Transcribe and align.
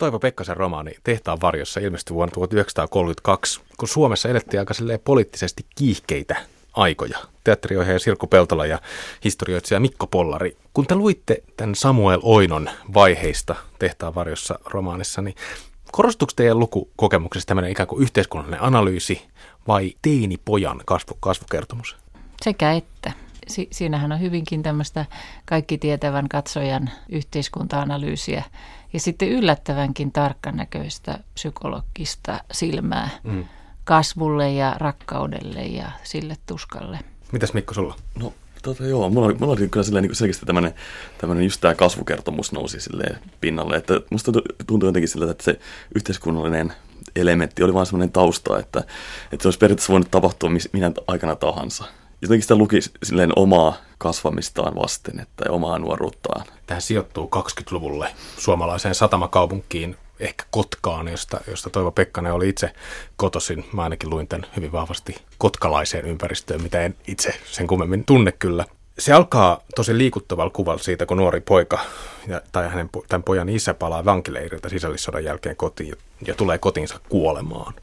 Toivo 0.00 0.18
Pekkasen 0.18 0.56
romaani 0.56 0.92
Tehtaan 1.04 1.40
varjossa 1.40 1.80
ilmestyi 1.80 2.14
vuonna 2.14 2.32
1932, 2.32 3.60
kun 3.78 3.88
Suomessa 3.88 4.28
elettiin 4.28 4.60
aika 4.60 4.74
poliittisesti 5.04 5.66
kiihkeitä 5.74 6.36
aikoja. 6.72 7.18
Teatteriohjaaja 7.44 7.98
Sirkku 7.98 8.26
Peltola 8.26 8.66
ja 8.66 8.78
historioitsija 9.24 9.80
Mikko 9.80 10.06
Pollari. 10.06 10.56
Kun 10.74 10.86
te 10.86 10.94
luitte 10.94 11.42
tämän 11.56 11.74
Samuel 11.74 12.20
Oinon 12.22 12.70
vaiheista 12.94 13.54
Tehtaan 13.78 14.14
varjossa 14.14 14.58
romaanissa, 14.64 15.22
niin 15.22 15.34
korostuiko 15.92 16.32
teidän 16.36 16.58
lukukokemuksessa 16.58 17.46
tämmöinen 17.46 17.72
ikään 17.72 17.86
kuin 17.86 18.02
yhteiskunnallinen 18.02 18.62
analyysi 18.62 19.22
vai 19.68 19.92
teinipojan 20.02 20.80
kasvu, 20.86 21.16
kasvukertomus? 21.20 21.96
Sekä 22.42 22.72
että. 22.72 23.12
Si- 23.48 23.68
siinähän 23.70 24.12
on 24.12 24.20
hyvinkin 24.20 24.62
tämmöistä 24.62 25.06
kaikki 25.44 25.78
tietävän 25.78 26.28
katsojan 26.28 26.90
yhteiskunta-analyysiä 27.08 28.44
ja 28.92 29.00
sitten 29.00 29.28
yllättävänkin 29.28 30.12
tarkkanäköistä 30.12 31.18
psykologista 31.34 32.40
silmää 32.52 33.08
mm. 33.24 33.44
kasvulle 33.84 34.52
ja 34.52 34.74
rakkaudelle 34.78 35.62
ja 35.62 35.90
sille 36.02 36.36
tuskalle. 36.46 36.98
Mitäs 37.32 37.54
Mikko 37.54 37.74
sulla? 37.74 37.94
No 38.18 38.32
Tota, 38.62 38.86
joo, 38.86 39.10
mulla, 39.10 39.34
mulla 39.38 39.52
oli 39.52 39.68
kyllä 39.68 39.84
silleen, 39.84 40.02
niin 40.02 40.14
selkeästi 40.14 40.46
tämmöinen, 40.46 40.74
tämmöinen 41.18 41.44
just 41.44 41.60
tämä 41.60 41.74
kasvukertomus 41.74 42.52
nousi 42.52 42.80
silleen 42.80 43.18
pinnalle, 43.40 43.76
että 43.76 44.00
musta 44.10 44.32
tuntuu 44.66 44.88
jotenkin 44.88 45.08
siltä, 45.08 45.30
että 45.30 45.44
se 45.44 45.60
yhteiskunnallinen 45.94 46.72
elementti 47.16 47.62
oli 47.62 47.74
vaan 47.74 47.86
semmoinen 47.86 48.12
tausta, 48.12 48.58
että, 48.58 48.84
että 49.32 49.42
se 49.42 49.48
olisi 49.48 49.58
periaatteessa 49.58 49.92
voinut 49.92 50.10
tapahtua 50.10 50.50
minä 50.72 50.92
aikana 51.06 51.36
tahansa 51.36 51.84
jotenkin 52.22 52.42
sitä 52.42 52.56
luki 52.56 52.78
silleen 53.02 53.32
omaa 53.36 53.76
kasvamistaan 53.98 54.74
vasten, 54.74 55.20
että 55.20 55.44
omaa 55.50 55.78
nuoruuttaan. 55.78 56.46
Tähän 56.66 56.82
sijoittuu 56.82 57.30
20-luvulle 57.36 58.10
suomalaiseen 58.38 58.94
satamakaupunkiin, 58.94 59.96
ehkä 60.20 60.44
Kotkaan, 60.50 61.08
josta, 61.08 61.40
josta 61.46 61.70
Toivo 61.70 61.90
Pekkanen 61.90 62.32
oli 62.32 62.48
itse 62.48 62.72
kotosin. 63.16 63.64
Mä 63.72 63.82
ainakin 63.82 64.10
luin 64.10 64.28
tämän 64.28 64.46
hyvin 64.56 64.72
vahvasti 64.72 65.16
kotkalaiseen 65.38 66.06
ympäristöön, 66.06 66.62
mitä 66.62 66.80
en 66.82 66.94
itse 67.06 67.34
sen 67.44 67.66
kummemmin 67.66 68.04
tunne 68.04 68.32
kyllä. 68.32 68.64
Se 68.98 69.12
alkaa 69.12 69.60
tosi 69.76 69.98
liikuttavalla 69.98 70.50
kuvalla 70.50 70.82
siitä, 70.82 71.06
kun 71.06 71.16
nuori 71.16 71.40
poika 71.40 71.78
ja, 72.26 72.40
tai 72.52 72.68
hänen, 72.68 72.90
tämän 73.08 73.22
pojan 73.22 73.48
isä 73.48 73.74
palaa 73.74 74.04
vankileiriltä 74.04 74.68
sisällissodan 74.68 75.24
jälkeen 75.24 75.56
kotiin 75.56 75.94
ja, 76.26 76.34
tulee 76.34 76.58
kotiinsa 76.58 77.00
kuolemaan. 77.08 77.74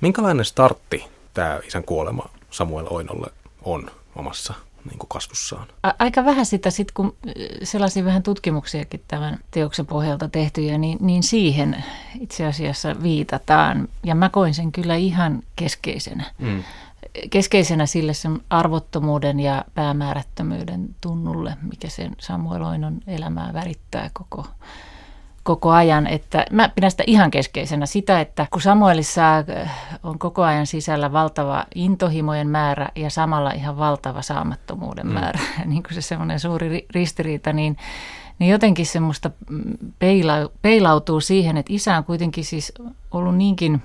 Minkälainen 0.00 0.44
startti 0.44 1.04
tämä 1.34 1.60
isän 1.66 1.84
kuolema 1.84 2.30
Samuel 2.50 2.86
Oinolle 2.90 3.30
on 3.64 3.90
omassa 4.16 4.54
niin 4.84 4.98
kuin 4.98 5.08
kasvussaan. 5.08 5.66
Aika 5.98 6.24
vähän 6.24 6.46
sitä 6.46 6.70
sitten, 6.70 6.94
kun 6.94 7.16
sellaisia 7.62 8.04
vähän 8.04 8.22
tutkimuksiakin 8.22 9.02
tämän 9.08 9.38
teoksen 9.50 9.86
pohjalta 9.86 10.28
tehtyjä, 10.28 10.78
niin, 10.78 10.98
niin 11.00 11.22
siihen 11.22 11.84
itse 12.20 12.46
asiassa 12.46 13.02
viitataan. 13.02 13.88
Ja 14.04 14.14
mä 14.14 14.28
koin 14.28 14.54
sen 14.54 14.72
kyllä 14.72 14.96
ihan 14.96 15.42
keskeisenä. 15.56 16.24
Mm. 16.38 16.62
Keskeisenä 17.30 17.86
sille 17.86 18.14
sen 18.14 18.40
arvottomuuden 18.50 19.40
ja 19.40 19.64
päämäärättömyyden 19.74 20.94
tunnulle, 21.00 21.56
mikä 21.62 21.88
sen 21.88 22.16
Samuel 22.18 22.62
Oinon 22.62 23.00
elämää 23.06 23.52
värittää 23.52 24.10
koko 24.12 24.46
koko 25.44 25.70
ajan, 25.70 26.06
että 26.06 26.46
mä 26.50 26.68
pidän 26.68 26.90
sitä 26.90 27.04
ihan 27.06 27.30
keskeisenä 27.30 27.86
sitä, 27.86 28.20
että 28.20 28.46
kun 28.50 28.62
Samuelissa 28.62 29.38
äh, 29.38 29.98
on 30.02 30.18
koko 30.18 30.42
ajan 30.42 30.66
sisällä 30.66 31.12
valtava 31.12 31.64
intohimojen 31.74 32.48
määrä 32.48 32.88
ja 32.94 33.10
samalla 33.10 33.50
ihan 33.50 33.78
valtava 33.78 34.22
saamattomuuden 34.22 35.06
mm. 35.06 35.12
määrä, 35.12 35.40
niin 35.64 35.82
kuin 35.82 35.94
se 35.94 36.00
semmoinen 36.00 36.40
suuri 36.40 36.86
ristiriita, 36.90 37.52
niin, 37.52 37.76
niin 38.38 38.50
jotenkin 38.50 38.86
semmoista 38.86 39.30
peila, 39.98 40.34
peilautuu 40.62 41.20
siihen, 41.20 41.56
että 41.56 41.72
isä 41.72 41.96
on 41.96 42.04
kuitenkin 42.04 42.44
siis 42.44 42.72
ollut 43.10 43.36
niinkin 43.36 43.82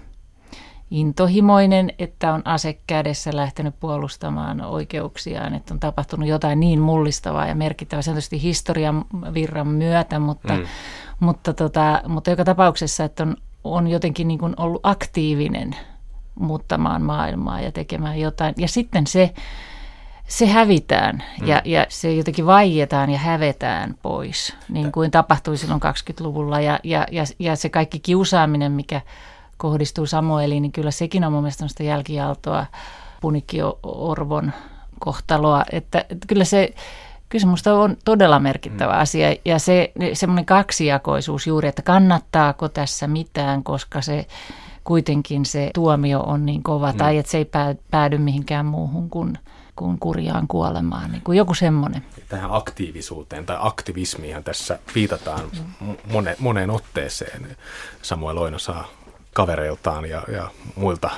intohimoinen, 0.91 1.93
että 1.99 2.33
on 2.33 2.41
ase 2.45 2.79
kädessä 2.87 3.35
lähtenyt 3.35 3.75
puolustamaan 3.79 4.61
oikeuksiaan, 4.61 5.53
että 5.53 5.73
on 5.73 5.79
tapahtunut 5.79 6.27
jotain 6.27 6.59
niin 6.59 6.79
mullistavaa 6.79 7.47
ja 7.47 7.55
merkittävää, 7.55 8.01
se 8.01 8.11
on 8.11 8.15
tietysti 8.15 8.41
historian 8.41 9.05
virran 9.33 9.67
myötä, 9.67 10.19
mutta 10.19 10.53
mm 10.53 10.65
mutta, 11.19 11.53
tota, 11.53 12.01
mutta 12.07 12.29
joka 12.29 12.45
tapauksessa, 12.45 13.03
että 13.03 13.23
on, 13.23 13.37
on 13.63 13.87
jotenkin 13.87 14.27
niin 14.27 14.39
kuin 14.39 14.53
ollut 14.57 14.81
aktiivinen 14.83 15.75
muuttamaan 16.35 17.01
maailmaa 17.01 17.61
ja 17.61 17.71
tekemään 17.71 18.19
jotain. 18.19 18.53
Ja 18.57 18.67
sitten 18.67 19.07
se, 19.07 19.33
se 20.27 20.45
hävitään 20.47 21.23
mm. 21.41 21.47
ja, 21.47 21.61
ja 21.65 21.85
se 21.89 22.13
jotenkin 22.13 22.45
vaietaan 22.45 23.09
ja 23.09 23.17
hävetään 23.17 23.95
pois, 24.01 24.55
niin 24.69 24.91
kuin 24.91 25.11
tapahtui 25.11 25.57
silloin 25.57 25.81
20-luvulla. 25.81 26.59
Ja, 26.59 26.79
ja, 26.83 27.07
ja, 27.11 27.23
ja 27.39 27.55
se 27.55 27.69
kaikki 27.69 27.99
kiusaaminen, 27.99 28.71
mikä 28.71 29.01
kohdistuu 29.59 30.05
Samueliin, 30.05 30.61
niin 30.61 30.71
kyllä 30.71 30.91
sekin 30.91 31.23
on 31.23 31.33
mun 31.33 31.41
mielestä 31.41 31.83
jälkiaaltoa 31.83 32.65
Punikki 33.21 33.57
Orvon 33.83 34.51
kohtaloa. 34.99 35.63
Että, 35.71 35.99
että 36.09 36.27
kyllä 36.27 36.45
se 36.45 36.73
Kyllä 37.29 37.41
se 37.41 37.45
minusta 37.45 37.73
on 37.73 37.97
todella 38.05 38.39
merkittävä 38.39 38.93
mm. 38.93 38.99
asia 38.99 39.35
ja 39.45 39.59
se 39.59 39.91
semmoinen 40.13 40.45
kaksijakoisuus 40.45 41.47
juuri, 41.47 41.67
että 41.67 41.81
kannattaako 41.81 42.69
tässä 42.69 43.07
mitään, 43.07 43.63
koska 43.63 44.01
se 44.01 44.27
kuitenkin 44.83 45.45
se 45.45 45.69
tuomio 45.73 46.19
on 46.19 46.45
niin 46.45 46.63
kova 46.63 46.91
mm. 46.91 46.97
tai 46.97 47.17
että 47.17 47.31
se 47.31 47.37
ei 47.37 47.49
päädy 47.91 48.17
mihinkään 48.17 48.65
muuhun 48.65 49.09
kuin, 49.09 49.37
kuin 49.75 49.99
kurjaan 49.99 50.47
kuolemaan, 50.47 51.11
niin 51.11 51.21
kuin 51.21 51.37
joku 51.37 51.53
semmoinen. 51.53 52.05
Tähän 52.29 52.53
aktiivisuuteen 52.53 53.45
tai 53.45 53.57
aktivismiin 53.59 54.43
tässä 54.43 54.79
viitataan 54.95 55.41
mm. 55.81 55.95
mone, 56.11 56.35
moneen 56.39 56.69
otteeseen. 56.69 57.57
Samuel 58.01 58.37
Oino 58.37 58.59
saa 58.59 58.87
kavereiltaan 59.39 60.05
ja, 60.05 60.23
ja 60.31 60.51
muilta 60.75 61.09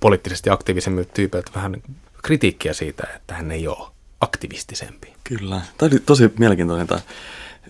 poliittisesti 0.00 0.50
aktiivisemmilta 0.50 1.10
tyypeiltä 1.14 1.50
vähän 1.54 1.82
kritiikkiä 2.22 2.72
siitä, 2.72 3.06
että 3.16 3.34
hän 3.34 3.50
ei 3.50 3.68
ole 3.68 3.88
aktivistisempi. 4.20 5.14
Kyllä. 5.24 5.60
Tämä 5.78 5.90
oli 5.92 6.00
tosi 6.00 6.32
mielenkiintoinen 6.38 6.86
tämä 6.86 7.00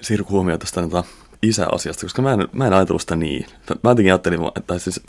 Sirku 0.00 0.32
huomio 0.32 0.58
tästä 0.58 0.82
tota 0.82 1.04
isäasiasta, 1.42 2.02
koska 2.02 2.22
mä 2.22 2.32
en, 2.32 2.48
mä 2.52 2.66
en 2.66 2.72
ajatellut 2.72 3.00
sitä 3.00 3.16
niin. 3.16 3.46
Mä 3.82 3.90
jotenkin 3.90 4.12
ajattelin, 4.12 4.40
että 4.56 4.78
siis 4.78 5.00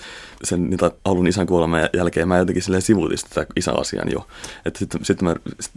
sen 0.43 0.69
niitä 0.69 0.91
alun 1.05 1.27
isän 1.27 1.47
kuoleman 1.47 1.89
jälkeen 1.93 2.27
mä 2.27 2.37
jotenkin 2.37 2.63
silleen 2.63 2.81
sivuutin 2.81 3.17
sitä 3.17 3.45
isäasian 3.55 4.11
jo. 4.11 4.27
Sitten 4.77 5.05
sit 5.05 5.21
mä 5.21 5.35
sit 5.59 5.71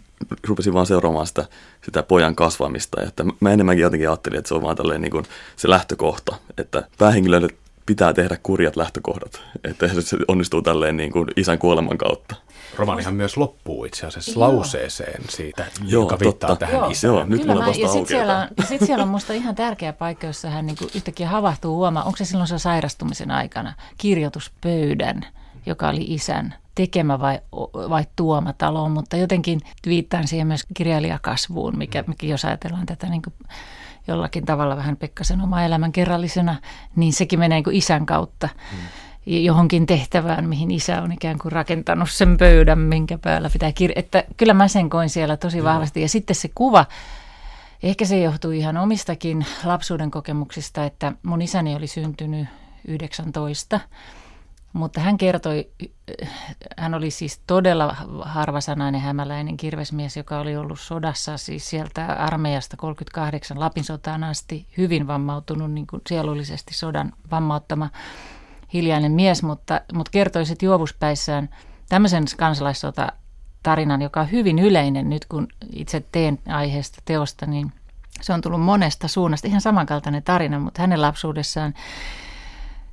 rupesin 0.47 0.75
vaan 0.75 0.87
seuraamaan 0.87 1.27
sitä, 1.27 1.45
sitä 1.85 2.03
pojan 2.03 2.37
kasvamista. 2.37 3.03
Että 3.03 3.25
mä 3.41 3.51
enemmänkin 3.51 3.83
jotenkin 3.83 4.09
ajattelin, 4.09 4.39
että 4.39 4.49
se 4.49 4.55
on 4.55 4.63
vaan 4.63 4.77
tälleen 4.77 5.01
niin 5.01 5.13
kuin 5.13 5.25
se 5.57 5.71
lähtökohta, 5.71 6.37
että 6.59 6.89
päähenkilöille 6.99 7.49
pitää 7.87 8.13
tehdä 8.13 8.39
kurjat 8.43 8.77
lähtökohdat, 8.77 9.43
että 9.65 9.89
se 10.01 10.17
onnistuu 10.29 10.63
tälleen 10.63 10.97
niin 10.97 11.13
kuin 11.13 11.29
isän 11.37 11.59
kuoleman 11.59 11.99
kautta. 11.99 12.35
Romaanihan 12.77 13.15
myös 13.15 13.37
loppuu 13.37 13.85
itse 13.85 14.07
asiassa 14.07 14.33
Joo. 14.33 14.41
lauseeseen 14.41 15.23
siitä, 15.29 15.67
Joo, 15.85 16.03
joka 16.03 16.19
viittaa 16.21 16.49
totta. 16.49 16.67
tähän 16.67 16.81
Joo. 16.81 16.91
isään. 16.91 17.15
Joo, 17.15 17.25
nyt 17.25 17.41
Kyllä 17.41 17.55
mä, 17.55 17.67
ja 17.67 17.73
sitten 17.73 18.07
siellä, 18.07 18.49
sit 18.69 18.81
siellä 18.87 19.03
on 19.03 19.09
musta 19.09 19.33
ihan 19.33 19.55
tärkeä 19.55 19.93
paikka, 19.93 20.27
jossa 20.27 20.51
hän 20.51 20.67
niin 20.67 20.77
yhtäkkiä 20.95 21.29
havahtuu 21.29 21.77
huomaa, 21.77 22.05
onko 22.05 22.17
se 22.17 22.25
silloin 22.25 22.49
se 22.49 22.59
sairastumisen 22.59 23.31
aikana, 23.31 23.75
kirjoituspöydän, 23.99 25.27
joka 25.67 25.89
oli 25.89 26.05
isän 26.09 26.55
tekemä 26.75 27.21
vai, 27.21 27.41
vai 27.91 28.05
tuoma 28.17 28.53
taloon, 28.53 28.91
mutta 28.91 29.17
jotenkin 29.17 29.61
viittaan 29.87 30.29
siihen 30.29 30.47
myös 30.47 30.65
kirjailijakasvuun, 30.75 31.79
mikä, 31.79 32.05
mikä 32.07 32.27
jos 32.27 32.45
ajatellaan 32.45 32.87
tätä 32.87 33.07
niin 33.07 33.23
kuin 33.23 33.35
jollakin 34.07 34.45
tavalla 34.45 34.77
vähän 34.77 34.97
Pekkasen 34.97 35.41
oma 35.41 35.63
elämän 35.63 35.93
kerrallisena, 35.93 36.57
niin 36.97 37.13
sekin 37.13 37.39
menee 37.39 37.57
niin 37.57 37.65
kuin 37.65 37.77
isän 37.77 38.07
kautta. 38.07 38.49
Mm 38.73 38.79
johonkin 39.27 39.87
tehtävään, 39.87 40.49
mihin 40.49 40.71
isä 40.71 41.03
on 41.03 41.13
ikään 41.13 41.39
kuin 41.39 41.53
rakentanut 41.53 42.11
sen 42.11 42.39
pöydän, 42.39 42.79
minkä 42.79 43.19
päällä 43.19 43.51
pitää 43.51 43.73
kirjoittaa. 43.73 44.21
Että 44.21 44.35
kyllä 44.37 44.55
mä 44.55 44.69
sen 44.69 44.91
koin 44.91 45.11
siellä 45.11 45.37
tosi 45.37 45.59
Joo. 45.59 45.65
vahvasti. 45.65 46.03
Ja 46.03 46.09
sitten 46.09 46.37
se 46.37 46.51
kuva, 46.55 46.87
ehkä 47.83 48.05
se 48.05 48.21
johtuu 48.21 48.51
ihan 48.51 48.77
omistakin 48.77 49.47
lapsuuden 49.65 50.11
kokemuksista, 50.11 50.85
että 50.85 51.13
mun 51.23 51.43
isäni 51.43 51.75
oli 51.75 51.87
syntynyt 51.87 52.49
19, 52.89 53.81
mutta 54.75 55.01
hän 55.01 55.19
kertoi, 55.19 55.71
hän 56.77 56.95
oli 56.95 57.11
siis 57.11 57.41
todella 57.47 57.97
harvasanainen 58.23 59.01
hämäläinen 59.01 59.57
kirvesmies, 59.57 60.17
joka 60.17 60.41
oli 60.41 60.57
ollut 60.57 60.81
sodassa 60.81 61.37
siis 61.37 61.71
sieltä 61.71 62.07
armeijasta 62.07 62.77
38 62.77 63.61
Lapin 63.61 63.85
sotaan 63.85 64.25
asti, 64.25 64.67
hyvin 64.77 65.07
vammautunut 65.07 65.73
niin 65.73 65.87
kuin 65.87 66.03
sielullisesti 66.09 66.75
sodan 66.75 67.13
vammauttama 67.31 67.91
hiljainen 68.73 69.13
mies, 69.13 69.43
mutta, 69.43 69.81
mutta 69.93 70.11
kertoi 70.11 70.47
sitten 70.47 70.67
juovuspäissään 70.67 71.49
tämmöisen 71.89 72.25
kansalaissota 72.37 73.13
tarinan, 73.63 74.03
joka 74.03 74.21
on 74.21 74.31
hyvin 74.31 74.59
yleinen 74.59 75.11
nyt, 75.11 75.25
kun 75.25 75.49
itse 75.73 76.05
teen 76.13 76.39
aiheesta 76.49 77.03
teosta, 77.05 77.47
niin 77.47 77.73
se 78.21 78.33
on 78.33 78.41
tullut 78.41 78.61
monesta 78.61 79.09
suunnasta. 79.09 79.49
Ihan 79.49 79.61
samankaltainen 79.61 80.23
tarina, 80.23 80.59
mutta 80.59 80.83
hänen 80.83 81.01
lapsuudessaan 81.01 81.75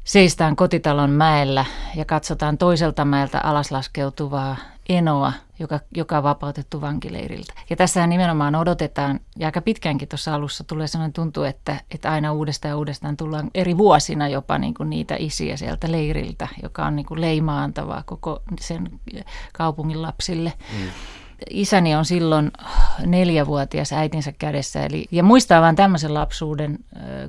seistään 0.03 0.55
kotitalon 0.55 1.09
mäellä 1.09 1.65
ja 1.95 2.05
katsotaan 2.05 2.57
toiselta 2.57 3.05
mäeltä 3.05 3.39
alaslaskeutuvaa 3.39 4.55
Enoa, 4.89 5.33
joka, 5.59 5.79
joka 5.95 6.17
on 6.17 6.23
vapautettu 6.23 6.81
vankileiriltä. 6.81 7.53
Ja 7.69 7.75
tässähän 7.75 8.09
nimenomaan 8.09 8.55
odotetaan, 8.55 9.19
ja 9.37 9.47
aika 9.47 9.61
pitkäänkin 9.61 10.07
tuossa 10.07 10.35
alussa 10.35 10.63
tulee 10.63 10.87
sellainen 10.87 11.13
tuntuu, 11.13 11.43
että, 11.43 11.81
että 11.91 12.11
aina 12.11 12.33
uudestaan 12.33 12.69
ja 12.69 12.77
uudestaan 12.77 13.17
tullaan 13.17 13.51
eri 13.53 13.77
vuosina 13.77 14.27
jopa 14.27 14.57
niin 14.57 14.73
kuin 14.73 14.89
niitä 14.89 15.15
isiä 15.19 15.57
sieltä 15.57 15.91
leiriltä, 15.91 16.47
joka 16.63 16.85
on 16.85 16.95
niin 16.95 17.05
kuin 17.05 17.21
leimaantavaa 17.21 18.03
koko 18.05 18.41
sen 18.61 18.99
kaupungin 19.53 20.01
lapsille. 20.01 20.53
Mm 20.79 20.89
isäni 21.49 21.95
on 21.95 22.05
silloin 22.05 22.51
neljävuotias 23.05 23.93
äitinsä 23.93 24.31
kädessä. 24.31 24.85
Eli, 24.85 25.05
ja 25.11 25.23
muistaa 25.23 25.61
vain 25.61 25.75
tämmöisen 25.75 26.13
lapsuuden 26.13 26.79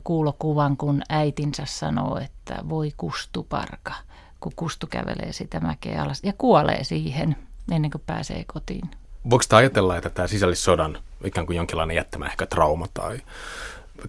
kuulokuvan, 0.04 0.76
kun 0.76 1.02
äitinsä 1.08 1.62
sanoo, 1.66 2.18
että 2.18 2.56
voi 2.68 2.92
kustuparka, 2.96 3.94
kun 4.40 4.52
kustu 4.56 4.86
kävelee 4.86 5.32
sitä 5.32 5.60
mäkeä 5.60 6.02
alas 6.02 6.20
ja 6.22 6.32
kuolee 6.38 6.84
siihen 6.84 7.36
ennen 7.72 7.90
kuin 7.90 8.02
pääsee 8.06 8.44
kotiin. 8.46 8.90
Voiko 9.30 9.42
sitä 9.42 9.56
ajatella, 9.56 9.96
että 9.96 10.10
tämä 10.10 10.28
sisällissodan 10.28 10.98
ikään 11.24 11.46
kuin 11.46 11.56
jonkinlainen 11.56 11.96
jättämä 11.96 12.26
ehkä 12.26 12.46
trauma 12.46 12.86
tai 12.94 13.20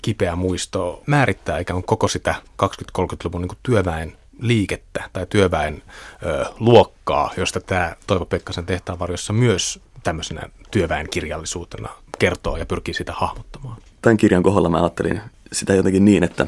kipeä 0.02 0.36
muisto 0.36 1.04
määrittää 1.06 1.60
ikään 1.60 1.76
kuin 1.76 1.86
koko 1.86 2.08
sitä 2.08 2.36
20-30-luvun 2.64 3.42
niin 3.42 3.58
työväen 3.64 4.18
liikettä 4.40 5.10
tai 5.14 5.26
työväen 5.30 5.84
ö, 6.26 6.46
luokkaa, 6.60 7.32
josta 7.38 7.62
tämä 7.62 7.96
Toivo 8.08 8.26
Pekkasen 8.26 8.66
tehtaanvarjossa 8.66 9.34
myös 9.34 9.80
tämmöisenä 10.04 10.50
työväen 10.72 11.10
kirjallisuutena 11.10 11.90
kertoo 12.20 12.58
ja 12.58 12.66
pyrkii 12.66 12.94
sitä 12.94 13.14
hahmottamaan. 13.16 13.78
Tämän 14.02 14.18
kirjan 14.18 14.44
kohdalla 14.44 14.70
mä 14.70 14.78
ajattelin 14.78 15.22
sitä 15.52 15.74
jotenkin 15.74 16.06
niin, 16.06 16.24
että 16.24 16.48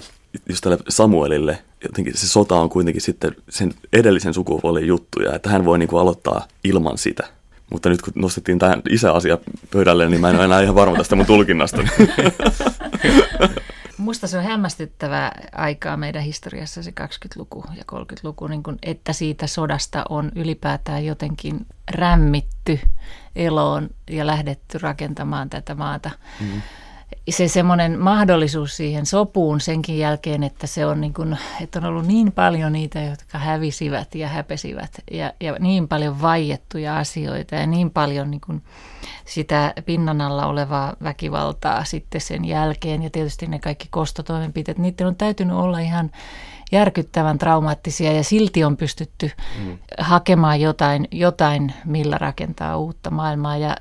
just 0.50 0.64
tälle 0.64 0.78
Samuelille 0.90 1.64
jotenkin 1.84 2.18
se 2.18 2.28
sota 2.28 2.56
on 2.56 2.70
kuitenkin 2.70 3.02
sitten 3.02 3.36
sen 3.50 3.74
edellisen 3.94 4.34
sukupuolen 4.34 4.88
juttuja, 4.88 5.36
että 5.36 5.50
hän 5.50 5.66
voi 5.66 5.80
niin 5.80 5.90
kuin 5.90 6.02
aloittaa 6.02 6.48
ilman 6.64 6.98
sitä. 6.98 7.28
Mutta 7.72 7.90
nyt 7.90 8.02
kun 8.02 8.14
nostettiin 8.16 8.60
tähän 8.60 8.82
isäasia 8.90 9.38
pöydälle, 9.72 10.10
niin 10.10 10.22
mä 10.22 10.30
en 10.30 10.36
ole 10.36 10.46
enää 10.46 10.62
ihan 10.62 10.76
varma 10.76 10.98
tästä 10.98 11.16
mun 11.16 11.26
tulkinnasta. 11.26 11.82
Musta 13.98 14.28
se 14.28 14.38
on 14.38 14.44
hämmästyttävää 14.44 15.32
aikaa 15.52 15.98
meidän 15.98 16.24
historiassa 16.24 16.84
se 16.84 16.94
20-luku 17.02 17.64
ja 17.76 17.84
30-luku, 17.92 18.48
niin 18.48 18.64
kun, 18.64 18.78
että 18.84 19.14
siitä 19.14 19.48
sodasta 19.48 20.06
on 20.10 20.32
ylipäätään 20.36 21.06
jotenkin 21.06 21.66
rämmitty 21.92 22.80
eloon 23.36 23.90
ja 24.10 24.28
lähdetty 24.28 24.78
rakentamaan 24.78 25.50
tätä 25.50 25.76
maata. 25.76 26.12
Mm 26.40 26.62
se 27.30 27.48
semmoinen 27.48 28.00
mahdollisuus 28.00 28.78
siihen 28.78 29.06
sopuun 29.06 29.62
senkin 29.62 29.98
jälkeen, 29.98 30.44
että 30.44 30.68
se 30.68 30.86
on, 30.86 31.02
niin 31.02 31.14
kuin, 31.14 31.38
että 31.62 31.80
on 31.80 31.86
ollut 31.86 32.06
niin 32.06 32.32
paljon 32.32 32.74
niitä, 32.74 33.02
jotka 33.02 33.38
hävisivät 33.38 34.16
ja 34.16 34.28
häpesivät 34.28 34.92
ja, 35.12 35.34
ja 35.42 35.56
niin 35.60 35.88
paljon 35.88 36.22
vaiettuja 36.22 36.98
asioita 36.98 37.56
ja 37.56 37.68
niin 37.68 37.92
paljon 37.92 38.32
niin 38.32 38.42
kuin 38.42 38.64
sitä 39.26 39.74
pinnan 39.86 40.22
alla 40.22 40.46
olevaa 40.46 40.96
väkivaltaa 41.04 41.84
sitten 41.84 42.22
sen 42.22 42.46
jälkeen. 42.46 43.04
Ja 43.04 43.10
tietysti 43.10 43.48
ne 43.48 43.60
kaikki 43.60 43.88
kostotoimenpiteet, 43.92 44.78
niiden 44.78 45.08
on 45.08 45.16
täytynyt 45.16 45.56
olla 45.56 45.80
ihan 45.80 46.12
järkyttävän 46.72 47.38
traumaattisia 47.38 48.12
ja 48.12 48.24
silti 48.24 48.64
on 48.64 48.78
pystytty 48.78 49.32
mm. 49.60 49.78
hakemaan 49.98 50.62
jotain, 50.62 51.08
jotain, 51.12 51.74
millä 51.86 52.18
rakentaa 52.18 52.78
uutta 52.78 53.12
maailmaa. 53.12 53.58
Ja, 53.58 53.76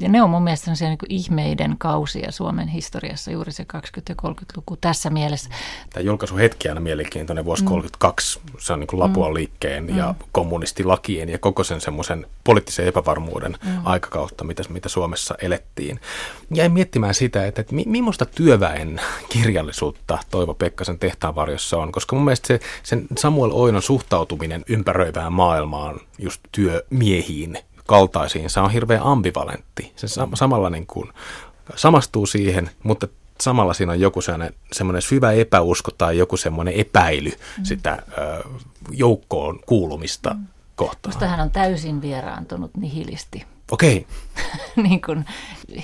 ja 0.00 0.08
ne 0.08 0.22
on 0.22 0.30
mun 0.30 0.42
mielestä 0.42 0.64
sellaisia 0.64 0.88
niin 0.88 0.98
ihmeiden 1.08 1.74
kausia 1.78 2.32
Suomen 2.32 2.68
historiassa, 2.68 3.30
juuri 3.30 3.52
se 3.52 3.66
20- 3.76 3.76
ja 4.08 4.14
30-luku 4.22 4.76
tässä 4.76 5.10
mielessä. 5.10 5.50
Tämä 5.92 6.04
julkaisu 6.04 6.36
hetki 6.36 6.68
aina 6.68 6.80
mielenkiintoinen 6.80 7.44
vuosi 7.44 7.62
mm. 7.62 7.68
32, 7.68 8.40
se 8.58 8.72
on 8.72 8.80
niin 8.80 8.86
kuin 8.86 9.00
Lapua 9.00 9.28
mm. 9.28 9.34
liikkeen 9.34 9.84
mm. 9.84 9.96
ja 9.96 10.14
kommunistilakien 10.32 11.28
ja 11.28 11.38
koko 11.38 11.64
sen 11.64 11.80
semmoisen 11.80 12.26
poliittisen 12.44 12.86
epävarmuuden 12.86 13.56
mm. 13.64 13.70
aikakautta, 13.84 14.44
mitä, 14.44 14.62
mitä 14.68 14.88
Suomessa 14.88 15.34
elettiin. 15.42 16.00
Jäin 16.54 16.72
miettimään 16.72 17.14
sitä, 17.14 17.46
että, 17.46 17.60
että 17.60 17.74
millaista 17.86 18.26
työväen 18.26 19.00
kirjallisuutta 19.28 20.18
Toivo 20.30 20.54
Pekkasen 20.54 20.98
tehtaanvarjossa 20.98 21.78
on, 21.78 21.92
koska 21.92 22.16
mun 22.16 22.24
mielestä 22.28 22.46
se, 22.46 22.60
sen 22.82 23.06
Samuel 23.18 23.50
Oinon 23.52 23.82
suhtautuminen 23.82 24.64
ympäröivään 24.68 25.32
maailmaan, 25.32 26.00
just 26.18 26.40
työmiehiin, 26.52 27.58
kaltaisiin, 27.86 28.50
se 28.50 28.60
on 28.60 28.70
hirveän 28.70 29.02
ambivalentti. 29.02 29.92
Se 29.96 30.06
samalla 30.34 30.70
niin 30.70 30.86
kuin 30.86 31.08
samastuu 31.76 32.26
siihen, 32.26 32.70
mutta 32.82 33.08
samalla 33.40 33.74
siinä 33.74 33.92
on 33.92 34.00
joku 34.00 34.20
sellainen, 34.20 34.54
semmoinen 34.72 35.02
syvä 35.02 35.32
epäusko 35.32 35.90
tai 35.98 36.18
joku 36.18 36.36
semmoinen 36.36 36.74
epäily 36.74 37.30
mm. 37.30 37.64
sitä 37.64 38.02
ö, 38.18 38.44
joukkoon 38.90 39.60
kuulumista 39.66 40.34
mm. 40.34 40.46
kohtaan. 40.76 41.14
Musta 41.14 41.28
hän 41.28 41.40
on 41.40 41.50
täysin 41.50 42.02
vieraantunut 42.02 42.70
nihilisti. 42.76 43.46
Okei. 43.70 44.06
niin 44.88 45.00
kuin 45.00 45.24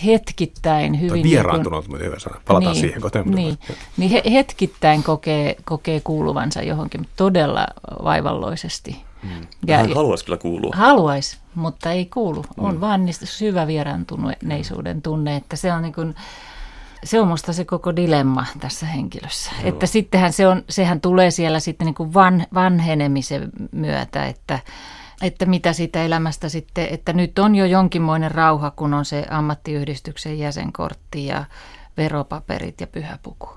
hetkittäin 0.04 0.96
hyvin... 0.96 1.08
Tai 1.08 1.16
niinku- 1.16 1.30
vieraantunut, 1.30 1.88
niin 1.88 2.00
hyvä 2.00 2.18
sana. 2.18 2.40
Palataan 2.48 2.72
niin, 2.72 2.80
siihen 2.80 3.00
koteen. 3.00 3.30
Niin, 3.30 3.58
niin 3.96 4.10
he, 4.10 4.22
hetkittäin 4.32 5.02
kokee, 5.02 5.56
kokee 5.64 6.00
kuuluvansa 6.00 6.62
johonkin 6.62 7.08
todella 7.16 7.66
vaivalloisesti. 8.04 8.96
Mm. 9.22 9.46
Ja, 9.66 9.76
Hän 9.76 9.94
haluaisi 9.94 10.24
kyllä 10.24 10.38
kuulua. 10.38 10.72
Haluaisi, 10.76 11.38
mutta 11.54 11.92
ei 11.92 12.06
kuulu. 12.06 12.44
On 12.58 12.74
mm. 12.74 12.80
vaan 12.80 13.04
niistä 13.04 13.26
syvä 13.26 13.66
vieraantuneisuuden 13.66 15.02
tunne, 15.02 15.36
että 15.36 15.56
se 15.56 15.72
on 15.72 15.82
niin 15.82 15.94
kuin, 15.94 16.14
se 17.04 17.20
on 17.20 17.28
musta 17.28 17.52
se 17.52 17.64
koko 17.64 17.96
dilemma 17.96 18.46
tässä 18.60 18.86
henkilössä. 18.86 19.50
Joo. 19.58 19.68
Että 19.68 19.86
sittenhän 19.86 20.32
se 20.32 20.48
on, 20.48 20.62
sehän 20.68 21.00
tulee 21.00 21.30
siellä 21.30 21.60
sitten 21.60 21.84
niin 21.84 21.94
kuin 21.94 22.14
van, 22.14 22.46
vanhenemisen 22.54 23.50
myötä, 23.72 24.26
että 24.26 24.58
että 25.24 25.46
mitä 25.46 25.72
siitä 25.72 26.04
elämästä 26.04 26.48
sitten, 26.48 26.86
että 26.90 27.12
nyt 27.12 27.38
on 27.38 27.54
jo 27.54 27.64
jonkinmoinen 27.64 28.30
rauha, 28.30 28.70
kun 28.70 28.94
on 28.94 29.04
se 29.04 29.26
ammattiyhdistyksen 29.30 30.38
jäsenkortti 30.38 31.26
ja 31.26 31.44
veropaperit 31.96 32.80
ja 32.80 32.86
pyhäpuku. 32.86 33.48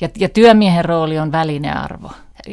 Ja, 0.00 0.08
ja 0.18 0.28
työmiehen 0.28 0.84
rooli 0.84 1.18
on 1.18 1.32
välinearvo. 1.32 2.10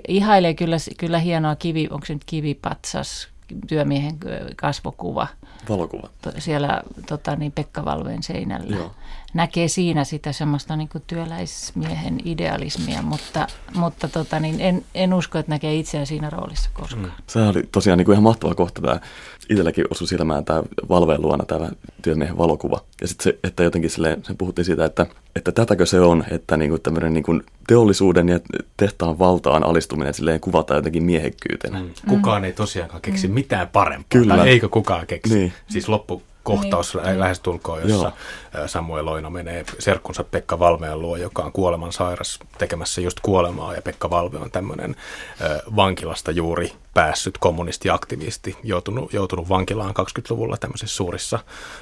Ihailee 0.08 0.54
kyllä, 0.54 0.78
kyllä 0.98 1.20
hienoa 1.20 1.56
kivi, 1.56 1.88
onko 1.92 2.06
se 2.06 2.14
nyt 2.14 2.24
kivipatsas, 2.26 3.28
työmiehen 3.68 4.18
kasvokuva. 4.56 5.28
Valokuva. 5.70 6.10
Siellä 6.38 6.82
tota, 7.08 7.36
niin 7.36 7.52
Pekka 7.52 7.86
Valveen 7.86 8.24
seinällä. 8.24 8.76
Joo 8.76 8.92
näkee 9.34 9.68
siinä 9.68 10.04
sitä 10.04 10.34
semmoista 10.34 10.76
niin 10.76 10.90
kuin 10.90 11.04
työläismiehen 11.08 12.20
idealismia, 12.26 13.02
mutta, 13.02 13.48
mutta 13.76 14.08
tota, 14.08 14.40
niin 14.40 14.62
en, 14.62 14.86
en 14.96 15.14
usko, 15.14 15.40
että 15.40 15.52
näkee 15.52 15.76
itseään 15.76 16.08
siinä 16.08 16.30
roolissa 16.30 16.70
koskaan. 16.74 17.06
Mm. 17.06 17.12
Se 17.28 17.40
oli 17.40 17.64
tosiaan 17.72 17.98
niin 17.98 18.06
kuin 18.06 18.14
ihan 18.14 18.24
mahtava 18.24 18.56
kohta 18.56 18.82
tämä, 18.82 19.00
itselläkin 19.50 19.86
osui 19.92 20.08
silmään 20.08 20.46
tämä 20.46 20.64
Valveen 20.90 21.22
luona 21.22 21.46
tämä 21.46 21.70
työmiehen 22.02 22.38
valokuva. 22.38 22.82
Ja 23.02 23.08
sitten 23.08 23.24
se, 23.24 23.40
että 23.44 23.64
jotenkin 23.64 23.90
silleen, 23.90 24.26
sen 24.26 24.38
puhuttiin 24.38 24.66
siitä, 24.66 24.86
että, 24.86 25.06
että 25.36 25.52
tätäkö 25.52 25.86
se 25.86 26.00
on, 26.00 26.24
että 26.32 26.58
niin 26.58 26.70
kuin 26.70 26.82
tämmöinen 26.82 27.14
niin 27.14 27.24
kuin 27.24 27.44
teollisuuden 27.68 28.30
ja 28.30 28.40
tehtaan 28.78 29.20
valtaan 29.20 29.64
alistuminen 29.64 30.14
silleen 30.14 30.40
kuvataan 30.40 30.78
jotenkin 30.78 31.04
miehekkyytenä. 31.04 31.80
Mm. 31.80 31.90
Kukaan 32.08 32.42
mm. 32.42 32.46
ei 32.46 32.54
tosiaankaan 32.54 33.02
keksi 33.02 33.28
mm. 33.28 33.34
mitään 33.34 33.68
parempaa. 33.68 34.06
Kyllä. 34.10 34.36
Tai 34.36 34.50
eikö 34.50 34.70
kukaan 34.70 35.08
keksi. 35.08 35.36
Niin. 35.36 35.54
Siis 35.68 35.90
loppu 35.90 36.22
kohtaus 36.44 36.98
niin. 37.06 37.20
lähestulkoon, 37.20 37.82
jossa 37.82 38.12
Joo. 38.54 38.68
Samuel 38.68 39.06
Loino 39.06 39.30
menee 39.30 39.66
serkkunsa 39.80 40.24
Pekka 40.24 40.60
Valveen 40.60 41.02
luo, 41.02 41.16
joka 41.16 41.44
on 41.44 41.52
kuoleman 41.52 41.94
sairas 41.94 42.40
tekemässä 42.58 43.02
just 43.02 43.20
kuolemaa, 43.22 43.76
ja 43.76 43.82
Pekka 43.82 44.10
Valve 44.10 44.38
on 44.38 44.52
tämmöinen 44.52 44.96
vankilasta 45.76 46.32
juuri 46.32 46.72
päässyt 47.00 47.38
kommunistiaktivisti, 47.38 48.58
joutunut, 48.64 49.14
joutunut 49.14 49.50
vankilaan 49.50 49.94
20-luvulla 50.00 50.58
tämmöisissä 50.58 50.96
suurissa 50.96 51.40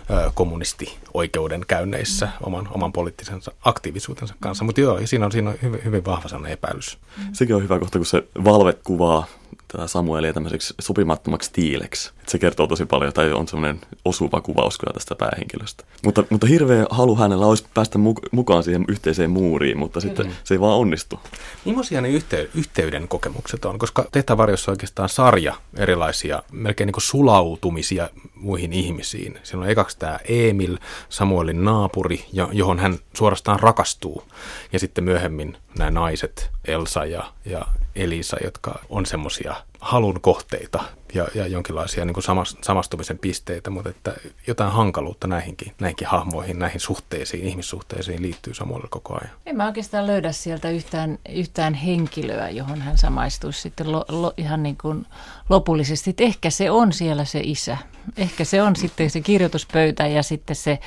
ö, 0.10 0.32
kommunistioikeudenkäynneissä 0.34 2.26
mm. 2.26 2.32
oman, 2.42 2.68
oman 2.72 2.94
poliittisen 2.94 3.42
aktiivisuutensa 3.66 4.36
kanssa. 4.40 4.64
Mutta 4.64 4.82
joo, 4.82 5.00
siinä 5.06 5.26
on, 5.26 5.32
siinä 5.32 5.50
on 5.50 5.56
hyvin, 5.62 5.84
hyvin 5.84 6.06
vahva 6.06 6.30
sellainen 6.30 6.54
epäilys. 6.54 6.98
Mm. 7.18 7.24
Sekin 7.34 7.56
on 7.56 7.64
hyvä 7.64 7.80
kohta, 7.80 8.00
kun 8.00 8.06
se 8.06 8.24
Valve 8.44 8.74
kuvaa 8.74 9.26
tätä 9.68 9.88
Samuelia 9.88 10.34
tämmöiseksi 10.34 10.74
sopimattomaksi 10.80 11.50
tiileksi. 11.54 12.12
Se 12.28 12.40
kertoo 12.40 12.68
tosi 12.68 12.86
paljon, 12.86 13.14
tai 13.14 13.32
on 13.32 13.48
semmoinen 13.48 13.82
osuva 14.06 14.42
kuvaus 14.42 14.78
kyllä 14.78 14.94
tästä 14.94 15.16
päähenkilöstä. 15.16 15.84
Mutta, 16.06 16.24
mutta 16.30 16.48
hirveä 16.48 16.86
halu 16.90 17.16
hänellä 17.16 17.46
olisi 17.46 17.66
päästä 17.74 18.00
mukaan 18.32 18.64
siihen 18.64 18.86
yhteiseen 18.88 19.30
muuriin, 19.30 19.78
mutta 19.78 20.00
sitten 20.00 20.26
mm. 20.26 20.34
se 20.44 20.54
ei 20.54 20.60
vaan 20.60 20.78
onnistu. 20.78 21.20
Millaisia 21.66 22.02
ne 22.02 22.10
yhtey- 22.10 22.50
yhteyden 22.56 23.08
kokemukset 23.08 23.66
on? 23.66 23.80
Koska 23.80 24.06
tehtävarjossa 24.12 24.72
oikeastaan 24.72 25.10
sarja 25.10 25.56
erilaisia, 25.78 26.44
melkein 26.52 26.86
niin 26.86 26.94
kuin 26.94 27.04
sulautumisia 27.04 28.10
muihin 28.40 28.74
ihmisiin. 28.74 29.40
Siinä 29.44 29.64
on 29.64 29.70
ekaksi 29.70 30.00
tämä 30.00 30.20
Emil, 30.26 30.78
Samuelin 31.10 31.66
naapuri, 31.66 32.26
johon 32.52 32.80
hän 32.80 33.00
suorastaan 33.14 33.60
rakastuu. 33.60 34.24
Ja 34.72 34.80
sitten 34.80 35.04
myöhemmin 35.04 35.58
nämä 35.78 35.92
naiset, 35.92 36.52
Elsa 36.66 37.06
ja, 37.06 37.34
ja 37.46 37.62
Elisa, 37.96 38.38
jotka 38.44 38.80
on 38.90 39.06
semmoisia 39.06 39.56
halun 39.80 40.22
kohteita 40.22 40.84
ja, 41.14 41.28
ja 41.36 41.48
jonkinlaisia 41.48 42.06
niin 42.06 42.14
kuin 42.14 42.24
samastumisen 42.62 43.20
pisteitä, 43.20 43.70
mutta 43.70 43.90
että 43.90 44.14
jotain 44.48 44.72
hankaluutta 44.72 45.28
näihinkin, 45.28 45.74
näihinkin 45.80 46.08
hahmoihin, 46.08 46.60
näihin 46.60 46.80
suhteisiin, 46.80 47.48
ihmissuhteisiin 47.48 48.22
liittyy 48.22 48.54
Samuel 48.54 48.82
koko 48.90 49.14
ajan. 49.14 49.36
En 49.46 49.58
mä 49.58 49.66
oikeastaan 49.66 50.08
löydä 50.08 50.32
sieltä 50.32 50.70
yhtään, 50.70 51.20
yhtään 51.30 51.74
henkilöä, 51.74 52.50
johon 52.50 52.82
hän 52.82 52.98
samaistuisi 52.98 53.62
sitten 53.62 53.92
lo, 53.92 54.06
lo, 54.10 54.34
ihan 54.38 54.64
niin 54.64 54.78
kuin 54.82 55.06
lopullisesti. 55.50 56.10
Että 56.10 56.24
ehkä 56.24 56.50
se 56.50 56.72
on 56.72 56.94
siellä 56.94 57.26
se 57.26 57.42
isä. 57.44 57.78
Ehkä 58.18 58.44
se 58.44 58.62
on 58.62 58.76
sitten 58.76 59.10
se 59.10 59.22
kirjoituspöytä 59.22 60.08
ja 60.08 60.24
sitten 60.24 60.56
se 60.56 60.80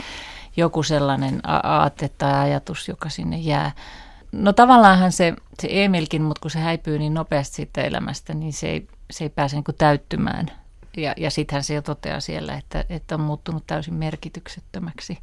joku 0.57 0.83
sellainen 0.83 1.41
aate 1.45 2.11
tai 2.19 2.33
ajatus, 2.33 2.89
joka 2.89 3.09
sinne 3.09 3.39
jää. 3.39 3.73
No 4.33 4.53
tavallaanhan 4.53 5.13
se, 5.13 5.35
se 5.61 5.69
Emilkin, 5.71 6.23
mutta 6.23 6.41
kun 6.41 6.51
se 6.51 6.59
häipyy 6.59 6.99
niin 6.99 7.15
nopeasti 7.15 7.57
siitä 7.57 7.83
elämästä, 7.83 8.35
niin 8.35 8.53
se 8.53 8.69
ei, 8.69 8.89
se 9.11 9.25
ei 9.25 9.31
pääse 9.31 9.57
niin 9.57 9.77
täyttymään. 9.79 10.51
Ja, 10.97 11.15
ja 11.17 11.31
sittenhän 11.31 11.65
se 11.65 11.75
jo 11.75 11.83
toteaa 11.83 12.21
siellä, 12.21 12.55
että, 12.55 12.85
että 12.89 13.15
on 13.15 13.21
muuttunut 13.21 13.65
täysin 13.67 13.95
merkityksettömäksi. 13.95 15.19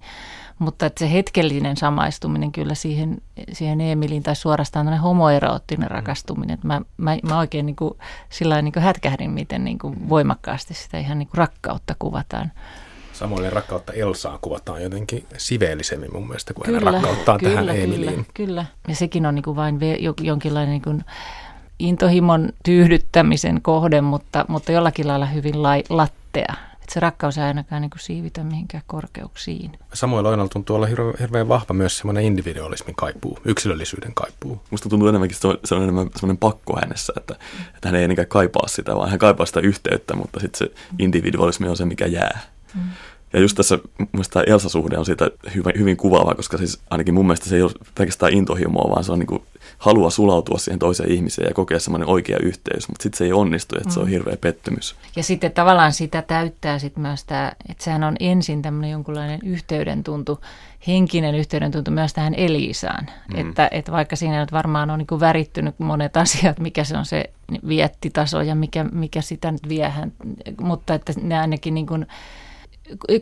Mutta 0.60 0.86
että 0.86 1.00
se 1.00 1.13
hetkellinen 1.13 1.77
samaistuminen 1.77 2.51
kyllä 2.51 2.75
siihen, 2.75 3.17
siihen 3.51 3.82
Emiliin 3.82 4.24
tai 4.24 4.36
suorastaan 4.36 4.86
tämmöinen 4.86 5.01
homoeroottinen 5.01 5.91
rakastuminen. 5.91 6.53
Että 6.53 6.67
mä, 6.67 6.82
mä, 6.98 7.17
mä 7.24 7.38
oikein 7.38 7.65
niin 7.65 7.75
kuin, 7.75 7.94
sillä 8.29 8.62
niin 8.62 8.74
kuin 8.74 8.84
hätkähdin, 8.84 9.32
miten 9.32 9.63
niin 9.63 9.79
kuin 9.79 10.10
voimakkaasti 10.10 10.74
sitä 10.74 10.98
ihan 10.98 11.20
niin 11.20 11.27
kuin 11.27 11.38
rakkautta 11.38 11.96
kuvataan. 12.00 12.51
Samoin 13.13 13.53
rakkautta 13.53 13.94
Elsaan 13.94 14.39
kuvataan 14.41 14.84
jotenkin 14.84 15.25
siveellisemmin 15.38 16.13
mun 16.13 16.27
mielestä 16.27 16.53
kuin 16.53 16.65
kyllä, 16.65 16.91
rakkauttaan 16.91 17.39
kyllä, 17.39 17.51
tähän 17.51 17.70
Emiliin. 17.70 18.13
Kyllä, 18.13 18.25
kyllä. 18.34 18.65
Ja 18.88 18.96
sekin 18.96 19.25
on 19.25 19.36
niin 19.36 19.44
kuin 19.44 19.56
vain 19.56 19.79
jonkinlainen 20.22 20.72
niin 20.72 20.82
kuin 20.82 21.03
intohimon 21.79 22.50
tyydyttämisen 22.63 23.62
kohde, 23.62 24.01
mutta, 24.01 24.46
mutta 24.48 24.72
jollakin 24.72 25.07
lailla 25.07 25.25
hyvin 25.25 25.63
lai, 25.63 25.84
lattea. 25.89 26.53
Että 26.74 26.93
se 26.93 27.00
rakkaus 27.00 27.38
ei 27.38 27.43
ainakaan 27.43 27.81
niin 27.81 27.89
kuin 27.89 28.01
siivitä 28.01 28.43
mihinkään 28.43 28.84
korkeuksiin. 28.88 29.72
Samoin 29.93 30.25
Oinalla 30.25 30.50
tuntuu 30.50 30.75
olla 30.75 30.86
hirveän, 30.86 31.13
hirveän 31.19 31.48
vahva 31.48 31.74
myös 31.74 31.98
semmoinen 31.98 32.24
individualismin 32.24 32.96
kaipuu, 32.96 33.39
yksilöllisyyden 33.46 34.13
kaipuu. 34.13 34.62
Musta 34.69 34.89
tuntuu 34.89 35.07
enemmänkin, 35.07 35.38
että 35.53 35.67
se 35.67 35.75
on 35.75 35.84
enemmän 35.84 36.10
semmoinen 36.15 36.38
pakko 36.38 36.79
hänessä, 36.81 37.13
että, 37.17 37.36
että 37.75 37.89
hän 37.89 37.96
ei 37.96 38.03
ennenkään 38.03 38.27
kaipaa 38.27 38.67
sitä, 38.67 38.96
vaan 38.96 39.10
hän 39.10 39.19
kaipaa 39.19 39.46
sitä 39.46 39.60
yhteyttä, 39.60 40.15
mutta 40.15 40.39
sitten 40.39 40.57
se 40.57 40.74
individualismi 41.00 41.67
on 41.67 41.77
se, 41.77 41.86
mikä 41.86 42.05
jää. 42.05 42.39
Mm. 42.75 42.81
Ja 43.34 43.39
just 43.39 43.57
tässä 43.57 43.79
tämä 44.34 44.43
Elsa-suhde 44.48 44.98
on 44.98 45.05
siitä 45.05 45.31
hyvin, 45.55 45.74
hyvin 45.79 45.98
kuvaava, 45.98 46.36
koska 46.36 46.57
siis 46.57 46.79
ainakin 46.89 47.13
mun 47.13 47.25
mielestä 47.25 47.50
se 47.50 47.55
ei 47.55 47.62
ole 47.62 47.72
pelkästään 47.96 48.34
intohimoa, 48.34 48.89
vaan 48.89 49.03
se 49.03 49.12
on 49.12 49.19
niin 49.19 49.27
kuin 49.27 49.43
halua 49.77 50.10
sulautua 50.10 50.57
siihen 50.57 50.79
toiseen 50.79 51.12
ihmiseen 51.12 51.48
ja 51.48 51.53
kokea 51.53 51.79
semmoinen 51.79 52.07
oikea 52.07 52.38
yhteys, 52.41 52.89
mutta 52.89 53.03
sitten 53.03 53.17
se 53.17 53.25
ei 53.25 53.34
onnistu, 53.34 53.75
että 53.77 53.93
se 53.93 54.00
on 54.00 54.05
mm. 54.05 54.10
hirveä 54.10 54.38
pettymys. 54.41 54.96
Ja 55.15 55.24
sitten 55.24 55.51
tavallaan 55.51 55.93
sitä 55.93 56.22
täyttää 56.22 56.79
sitten 56.79 57.01
myös 57.01 57.24
tämä, 57.24 57.51
että 57.69 57.84
sehän 57.84 58.03
on 58.03 58.15
ensin 58.19 58.62
tämmöinen 58.62 58.91
jonkunlainen 58.91 59.39
yhteyden 59.43 60.03
tuntu, 60.03 60.39
henkinen 60.88 61.36
yhteyden 61.36 61.72
tuntu 61.72 61.91
myös 61.91 62.13
tähän 62.13 62.34
Eliisaan. 62.34 63.05
Mm. 63.34 63.50
Että, 63.50 63.67
että 63.72 63.91
vaikka 63.91 64.15
siinä 64.15 64.39
nyt 64.39 64.51
varmaan 64.51 64.89
on 64.89 65.00
niin 65.00 65.07
kuin 65.07 65.19
värittynyt 65.19 65.79
monet 65.79 66.17
asiat, 66.24 66.60
mikä 66.60 66.84
se 66.84 66.98
on 66.98 67.05
se 67.05 67.24
viettitaso 67.67 68.41
ja 68.41 68.55
mikä, 68.55 68.84
mikä 68.84 69.22
sitä 69.22 69.51
nyt 69.51 69.69
vie 69.69 69.89
hän, 69.89 70.12
mutta 70.62 70.93
että 70.93 71.13
ne 71.22 71.39
ainakin 71.39 71.74
niin 71.74 71.88
kuin 71.88 72.07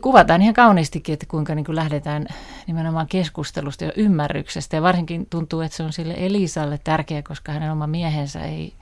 kuvataan 0.00 0.42
ihan 0.42 0.54
kauniistikin, 0.54 1.12
että 1.12 1.26
kuinka 1.26 1.54
niin 1.54 1.64
kuin 1.64 1.76
lähdetään 1.76 2.26
nimenomaan 2.66 3.06
keskustelusta 3.06 3.84
ja 3.84 3.92
ymmärryksestä. 3.96 4.76
Ja 4.76 4.82
varsinkin 4.82 5.26
tuntuu, 5.26 5.60
että 5.60 5.76
se 5.76 5.82
on 5.82 5.92
sille 5.92 6.14
Elisalle 6.16 6.78
tärkeä, 6.84 7.22
koska 7.22 7.52
hänen 7.52 7.72
oma 7.72 7.86
miehensä 7.86 8.40
ei, 8.40 8.72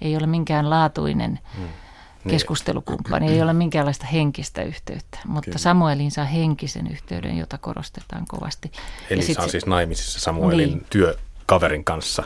ei 0.00 0.16
ole 0.16 0.26
minkään 0.26 0.70
laatuinen 0.70 1.38
hmm. 1.56 1.68
keskustelukumppani, 2.28 3.28
ei 3.28 3.42
ole 3.42 3.52
minkäänlaista 3.52 4.06
henkistä 4.06 4.62
yhteyttä. 4.62 5.18
Mutta 5.26 5.44
Kyllä. 5.44 5.58
Samuelin 5.58 6.10
saa 6.10 6.24
henkisen 6.24 6.86
yhteyden, 6.90 7.38
jota 7.38 7.58
korostetaan 7.58 8.24
kovasti. 8.28 8.72
Elisa 9.10 9.42
on 9.42 9.50
siis 9.50 9.66
naimisissa 9.66 10.20
Samuelin 10.20 10.68
niin. 10.68 10.86
Työkaverin 11.46 11.84
kanssa 11.84 12.22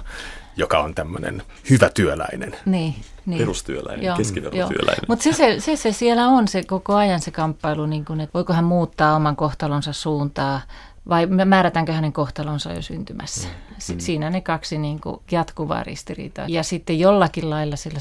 joka 0.57 0.79
on 0.79 0.95
tämmöinen 0.95 1.43
hyvä 1.71 1.91
työläinen. 1.95 2.57
Niin, 2.67 2.95
niin. 3.27 3.39
Perustyöläinen, 3.39 4.17
keskivertotyöläinen. 4.17 5.05
Mutta 5.09 5.23
se, 5.23 5.33
se, 5.33 5.61
se, 5.61 5.77
se 5.77 5.93
siellä 5.93 6.29
on 6.29 6.49
se 6.49 6.63
koko 6.63 6.95
ajan 6.95 7.21
se 7.21 7.31
kamppailu, 7.31 7.87
niin 7.87 8.05
kun, 8.05 8.21
että 8.21 8.35
voiko 8.35 8.53
hän 8.53 8.65
muuttaa 8.65 9.17
oman 9.17 9.37
kohtalonsa 9.37 9.93
suuntaa 9.93 10.61
vai 11.09 11.27
määrätäänkö 11.27 11.93
hänen 11.93 12.13
kohtalonsa 12.13 12.73
jo 12.73 12.83
syntymässä. 12.83 13.49
Mm. 13.49 13.95
mm. 13.95 13.99
Siinä 14.01 14.31
ne 14.31 14.41
kaksi 14.41 14.79
niin 14.79 15.01
kuin 15.01 15.21
jatkuvaa 15.31 15.83
ristiriitaa. 15.83 16.45
Ja 16.49 16.63
sitten 16.63 16.99
jollakin 16.99 17.51
lailla 17.51 17.77
sillä 17.77 17.99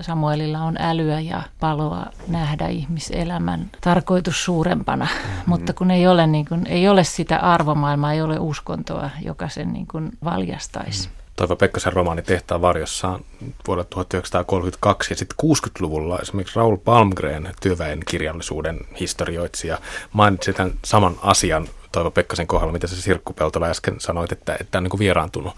Samuelilla 0.00 0.58
on 0.58 0.76
älyä 0.78 1.20
ja 1.20 1.42
paloa 1.60 2.06
nähdä 2.28 2.68
ihmiselämän 2.68 3.70
tarkoitus 3.80 4.44
suurempana. 4.44 5.04
Mm. 5.04 5.30
Mutta 5.46 5.72
kun 5.72 5.90
ei 5.90 6.06
ole, 6.06 6.26
niin 6.26 6.44
kuin, 6.44 6.66
ei 6.66 6.88
ole 6.88 7.04
sitä 7.04 7.38
arvomaailmaa, 7.38 8.12
ei 8.12 8.22
ole 8.22 8.38
uskontoa, 8.38 9.10
joka 9.22 9.48
sen 9.48 9.72
niin 9.72 9.86
kuin 9.86 10.10
valjastaisi. 10.24 11.08
Mm. 11.08 11.16
Toivo 11.36 11.56
Pekkasen 11.56 11.92
romaani 11.92 12.22
Tehtaan 12.22 12.60
varjossaan 12.60 13.20
vuodelta 13.66 13.90
1932 13.90 15.12
ja 15.12 15.16
sitten 15.16 15.36
60-luvulla 15.42 16.18
esimerkiksi 16.18 16.56
Raul 16.56 16.76
Palmgren, 16.76 17.52
työväen 17.60 18.00
kirjallisuuden 18.10 18.80
historioitsija, 19.00 19.78
mainitsi 20.12 20.52
tämän 20.52 20.72
saman 20.84 21.14
asian 21.22 21.68
Toivo 21.96 22.10
Pekkasen 22.10 22.46
kohdalla, 22.46 22.72
mitä 22.72 22.86
se 22.86 23.02
Sirkku 23.02 23.32
Peltola 23.32 23.66
äsken 23.66 24.00
sanoit, 24.00 24.32
että, 24.32 24.56
että 24.60 24.78
on 24.78 24.84
niin 24.84 24.98
vieraantunut, 24.98 25.56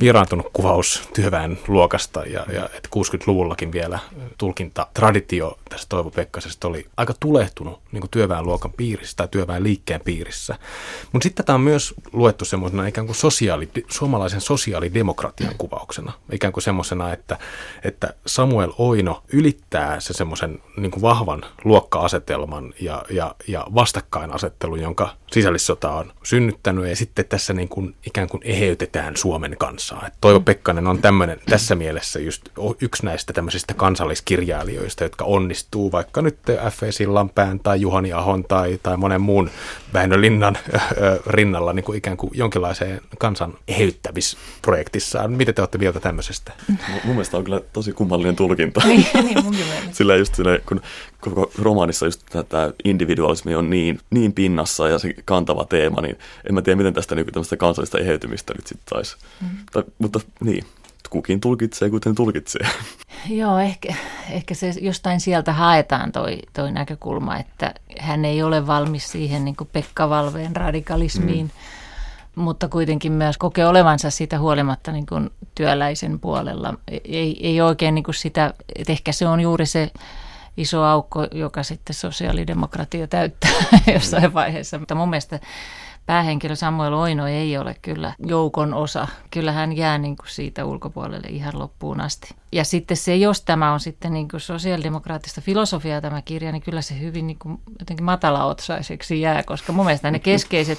vieraantunut 0.00 0.46
kuvaus 0.52 1.08
työväen 1.14 1.58
luokasta 1.68 2.20
ja, 2.20 2.46
ja 2.52 2.64
että 2.64 2.88
60-luvullakin 2.96 3.72
vielä 3.72 3.98
tulkinta 4.38 4.86
traditio 4.94 5.58
tästä 5.68 5.86
Toivo 5.88 6.10
Pekkasesta 6.10 6.68
oli 6.68 6.86
aika 6.96 7.14
tulehtunut 7.20 7.80
niin 7.92 8.00
kuin 8.00 8.10
työväen 8.10 8.44
luokan 8.44 8.72
piirissä 8.72 9.16
tai 9.16 9.28
työväen 9.30 9.62
liikkeen 9.62 10.00
piirissä. 10.00 10.58
Mutta 11.12 11.22
sitten 11.24 11.46
tämä 11.46 11.54
on 11.54 11.60
myös 11.60 11.94
luettu 12.12 12.44
semmoisena 12.44 12.86
ikään 12.86 13.06
kuin 13.06 13.16
sosiaali, 13.16 13.68
suomalaisen 13.88 14.40
sosiaalidemokratian 14.40 15.54
kuvauksena, 15.58 16.12
ikään 16.32 16.52
kuin 16.52 16.62
semmoisena, 16.62 17.12
että, 17.12 17.38
että 17.84 18.14
Samuel 18.26 18.72
Oino 18.78 19.22
ylittää 19.32 20.00
se 20.00 20.12
semmoisen 20.12 20.58
niin 20.76 21.02
vahvan 21.02 21.42
luokka-asetelman 21.64 22.74
ja, 22.80 23.04
ja, 23.10 23.34
ja 23.48 23.66
vastakkainasettelun, 23.74 24.80
jonka 24.80 25.16
sisällissota 25.32 25.79
on 25.88 26.12
synnyttänyt 26.22 26.88
ja 26.88 26.96
sitten 26.96 27.24
tässä 27.24 27.52
niin 27.52 27.68
kuin 27.68 27.94
ikään 28.06 28.28
kuin 28.28 28.42
eheytetään 28.44 29.16
Suomen 29.16 29.56
kansaa. 29.58 30.06
Et 30.06 30.14
Toivo 30.20 30.40
Pekkanen 30.40 30.86
on 30.86 30.98
tämmöinen 30.98 31.40
tässä 31.48 31.74
mielessä 31.74 32.20
just 32.20 32.48
yksi 32.80 33.04
näistä 33.04 33.32
tämmöisistä 33.32 33.74
kansalliskirjailijoista, 33.74 35.04
jotka 35.04 35.24
onnistuu 35.24 35.92
vaikka 35.92 36.22
nyt 36.22 36.38
F.E. 36.70 36.92
Sillanpään 36.92 37.60
tai 37.60 37.80
Juhani 37.80 38.12
Ahon 38.12 38.44
tai, 38.44 38.80
tai 38.82 38.96
monen 38.96 39.20
muun 39.20 39.50
Väinö 39.92 40.20
Linnan 40.20 40.58
rinnalla 41.26 41.72
niin 41.72 41.84
kuin 41.84 41.98
ikään 41.98 42.16
kuin 42.16 42.30
jonkinlaiseen 42.34 43.00
kansan 43.18 43.54
eheyttämisprojektissaan. 43.68 45.32
Miten 45.32 45.54
te 45.54 45.62
olette 45.62 45.78
mieltä 45.78 46.00
tämmöisestä? 46.00 46.52
Mun 47.04 47.14
mielestä 47.14 47.36
on 47.36 47.44
kyllä 47.44 47.60
tosi 47.72 47.92
kummallinen 47.92 48.36
tulkinta. 48.36 48.80
niin, 48.86 49.06
niin 49.14 49.44
munkin 49.44 49.64
Sillä 49.92 50.16
just 50.16 50.34
sille, 50.34 50.62
kun 50.68 50.80
koko 51.20 51.50
romaanissa 51.58 52.06
just 52.06 52.22
tämä 52.48 52.70
individualismi 52.84 53.54
on 53.54 53.70
niin, 53.70 54.00
niin 54.10 54.32
pinnassa 54.32 54.88
ja 54.88 54.98
se 54.98 55.14
kantava 55.24 55.64
teema, 55.64 56.00
niin 56.00 56.18
en 56.48 56.54
mä 56.54 56.62
tiedä, 56.62 56.76
miten 56.76 56.94
tästä 56.94 57.14
niin 57.14 57.26
tämmöistä 57.26 57.56
kansallista 57.56 57.98
eheytymistä 57.98 58.54
nyt 58.54 58.66
sitten 58.66 58.86
saisi. 58.90 59.16
Mm. 59.40 59.48
Tai, 59.72 59.82
mutta 59.98 60.20
niin, 60.40 60.64
kukin 61.10 61.40
tulkitsee, 61.40 61.90
kuten 61.90 62.14
tulkitsee. 62.14 62.66
Joo, 63.28 63.58
ehkä, 63.58 63.94
ehkä 64.30 64.54
se 64.54 64.74
jostain 64.80 65.20
sieltä 65.20 65.52
haetaan 65.52 66.12
toi, 66.12 66.38
toi 66.52 66.72
näkökulma, 66.72 67.38
että 67.38 67.74
hän 67.98 68.24
ei 68.24 68.42
ole 68.42 68.66
valmis 68.66 69.12
siihen 69.12 69.44
niin 69.44 69.56
Pekka 69.72 70.10
Valveen 70.10 70.56
radikalismiin, 70.56 71.46
mm. 72.36 72.42
mutta 72.42 72.68
kuitenkin 72.68 73.12
myös 73.12 73.38
kokee 73.38 73.66
olevansa 73.66 74.10
siitä 74.10 74.38
huolimatta 74.38 74.92
niin 74.92 75.06
kuin 75.06 75.30
työläisen 75.54 76.20
puolella. 76.20 76.74
Ei, 77.04 77.46
ei 77.46 77.60
oikein 77.60 77.94
niin 77.94 78.04
kuin 78.04 78.14
sitä, 78.14 78.54
että 78.76 78.92
ehkä 78.92 79.12
se 79.12 79.26
on 79.26 79.40
juuri 79.40 79.66
se 79.66 79.90
iso 80.60 80.82
aukko, 80.84 81.26
joka 81.32 81.62
sitten 81.62 81.94
sosiaalidemokratia 81.94 83.06
täyttää 83.06 83.50
jossain 83.94 84.34
vaiheessa. 84.34 84.78
Mutta 84.78 84.94
mun 84.94 85.10
mielestä 85.10 85.40
päähenkilö 86.06 86.56
Samuel 86.56 86.92
Oino 86.92 87.26
ei 87.26 87.58
ole 87.58 87.76
kyllä 87.82 88.12
joukon 88.26 88.74
osa. 88.74 89.08
Kyllä 89.30 89.52
hän 89.52 89.76
jää 89.76 89.98
niin 89.98 90.16
kuin 90.16 90.28
siitä 90.28 90.64
ulkopuolelle 90.64 91.28
ihan 91.28 91.58
loppuun 91.58 92.00
asti. 92.00 92.34
Ja 92.52 92.64
sitten 92.64 92.96
se, 92.96 93.16
jos 93.16 93.42
tämä 93.42 93.72
on 93.72 93.80
sitten 93.80 94.12
niin 94.12 94.28
kuin 94.28 94.40
sosiaalidemokraattista 94.40 95.40
filosofiaa 95.40 96.00
tämä 96.00 96.22
kirja, 96.22 96.52
niin 96.52 96.62
kyllä 96.62 96.82
se 96.82 97.00
hyvin 97.00 97.26
niin 97.26 97.38
kuin 97.38 97.60
jotenkin 97.78 98.04
matalaotsaiseksi 98.04 99.20
jää, 99.20 99.42
koska 99.42 99.72
mun 99.72 99.86
mielestä 99.86 100.10
ne 100.10 100.18
keskeiset, 100.18 100.78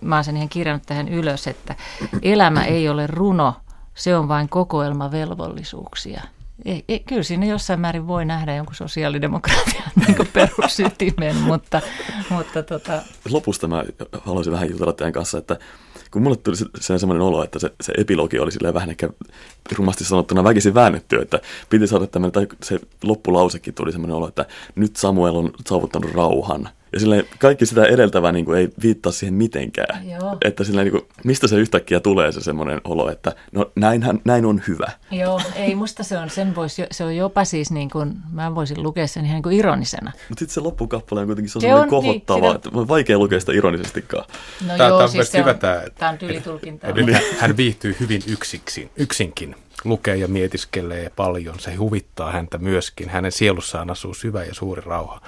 mä 0.00 0.14
oon 0.14 0.24
sen 0.24 0.36
ihan 0.36 0.48
kirjannut 0.48 0.86
tähän 0.86 1.08
ylös, 1.08 1.46
että 1.46 1.74
elämä 2.22 2.64
ei 2.64 2.88
ole 2.88 3.06
runo, 3.06 3.54
se 3.94 4.16
on 4.16 4.28
vain 4.28 4.48
kokoelma 4.48 5.10
velvollisuuksia. 5.10 6.22
Ei, 6.64 6.84
ei, 6.88 7.00
kyllä 7.00 7.22
siinä 7.22 7.46
jossain 7.46 7.80
määrin 7.80 8.06
voi 8.06 8.24
nähdä 8.24 8.54
jonkun 8.54 8.74
sosiaalidemokratian 8.74 9.90
niin 10.06 10.28
perusytimen, 10.32 11.36
mutta, 11.36 11.80
mutta 12.30 12.62
tota... 12.62 13.02
Lopusta 13.30 13.68
mä 13.68 13.84
haluaisin 14.24 14.52
vähän 14.52 14.70
jutella 14.70 14.92
teidän 14.92 15.12
kanssa, 15.12 15.38
että 15.38 15.56
kun 16.10 16.22
mulle 16.22 16.36
tuli 16.36 16.56
se, 16.56 16.66
se 16.80 16.98
semmoinen 16.98 17.22
olo, 17.22 17.44
että 17.44 17.58
se, 17.58 17.70
se 17.80 17.92
epilogi 17.98 18.38
oli 18.38 18.52
silleen 18.52 18.74
vähän 18.74 18.90
ehkä 18.90 19.08
rumasti 19.76 20.04
sanottuna 20.04 20.44
väkisin 20.44 20.74
väännetty, 20.74 21.16
että 21.16 21.40
piti 21.70 21.86
saada 21.86 22.06
tämmöinen, 22.06 22.32
tai 22.32 22.46
se 22.62 22.78
loppulausekin 23.04 23.74
tuli 23.74 23.92
semmoinen 23.92 24.16
olo, 24.16 24.28
että 24.28 24.46
nyt 24.74 24.96
Samuel 24.96 25.36
on 25.36 25.52
saavuttanut 25.66 26.12
rauhan. 26.12 26.68
Ja 26.94 27.00
silleen, 27.00 27.24
kaikki 27.38 27.66
sitä 27.66 27.84
edeltävää 27.84 28.32
niin 28.32 28.44
kuin, 28.44 28.58
ei 28.58 28.68
viittaa 28.82 29.12
siihen 29.12 29.34
mitenkään. 29.34 30.08
Joo. 30.10 30.36
Että 30.44 30.64
silleen, 30.64 30.84
niin 30.84 30.92
kuin, 31.00 31.08
mistä 31.24 31.48
se 31.48 31.56
yhtäkkiä 31.56 32.00
tulee 32.00 32.32
se 32.32 32.40
semmoinen 32.40 32.80
olo, 32.84 33.10
että 33.10 33.32
no 33.52 33.72
näinhän, 33.76 34.20
näin 34.24 34.44
on 34.44 34.62
hyvä. 34.68 34.92
Joo, 35.10 35.40
ei 35.56 35.74
musta 35.74 36.02
se 36.02 36.18
on, 36.18 36.30
sen 36.30 36.54
vois, 36.54 36.76
se 36.90 37.04
on 37.04 37.16
jopa 37.16 37.44
siis 37.44 37.70
niin 37.70 37.90
kuin, 37.90 38.14
mä 38.32 38.54
voisin 38.54 38.82
lukea 38.82 39.06
sen 39.06 39.24
ihan 39.24 39.34
niin 39.34 39.42
kuin 39.42 39.56
ironisena. 39.56 40.12
Mutta 40.28 40.40
sitten 40.40 40.54
se 40.54 40.60
loppukappale 40.60 41.20
on 41.20 41.26
kuitenkin 41.26 41.50
se 41.50 41.58
on 41.58 41.62
Se 41.62 41.66
semmoinen 41.66 41.94
on, 41.94 42.04
niin, 42.04 42.20
kohottava, 42.20 42.46
sitä- 42.52 42.68
että 42.68 42.78
on 42.78 42.88
vaikea 42.88 43.18
lukea 43.18 43.40
sitä 43.40 43.52
ironisestikaan. 43.52 44.24
No 44.66 44.76
tää 44.76 44.88
joo, 44.88 44.98
on 44.98 45.08
siis 45.08 45.32
se 45.32 45.38
hyvä 45.38 45.50
on, 45.50 45.58
tää- 45.58 45.82
tää 45.94 46.08
on 46.10 46.18
hän, 47.12 47.22
hän 47.38 47.56
viihtyy 47.56 47.96
hyvin 48.00 48.22
yksiksi, 48.28 48.90
yksinkin, 48.96 49.56
lukee 49.84 50.16
ja 50.16 50.28
mietiskelee 50.28 51.10
paljon. 51.16 51.54
Se 51.60 51.74
huvittaa 51.74 52.32
häntä 52.32 52.58
myöskin. 52.58 53.08
Hänen 53.08 53.32
sielussaan 53.32 53.90
asuu 53.90 54.14
syvä 54.14 54.44
ja 54.44 54.54
suuri 54.54 54.82
rauha. 54.86 55.20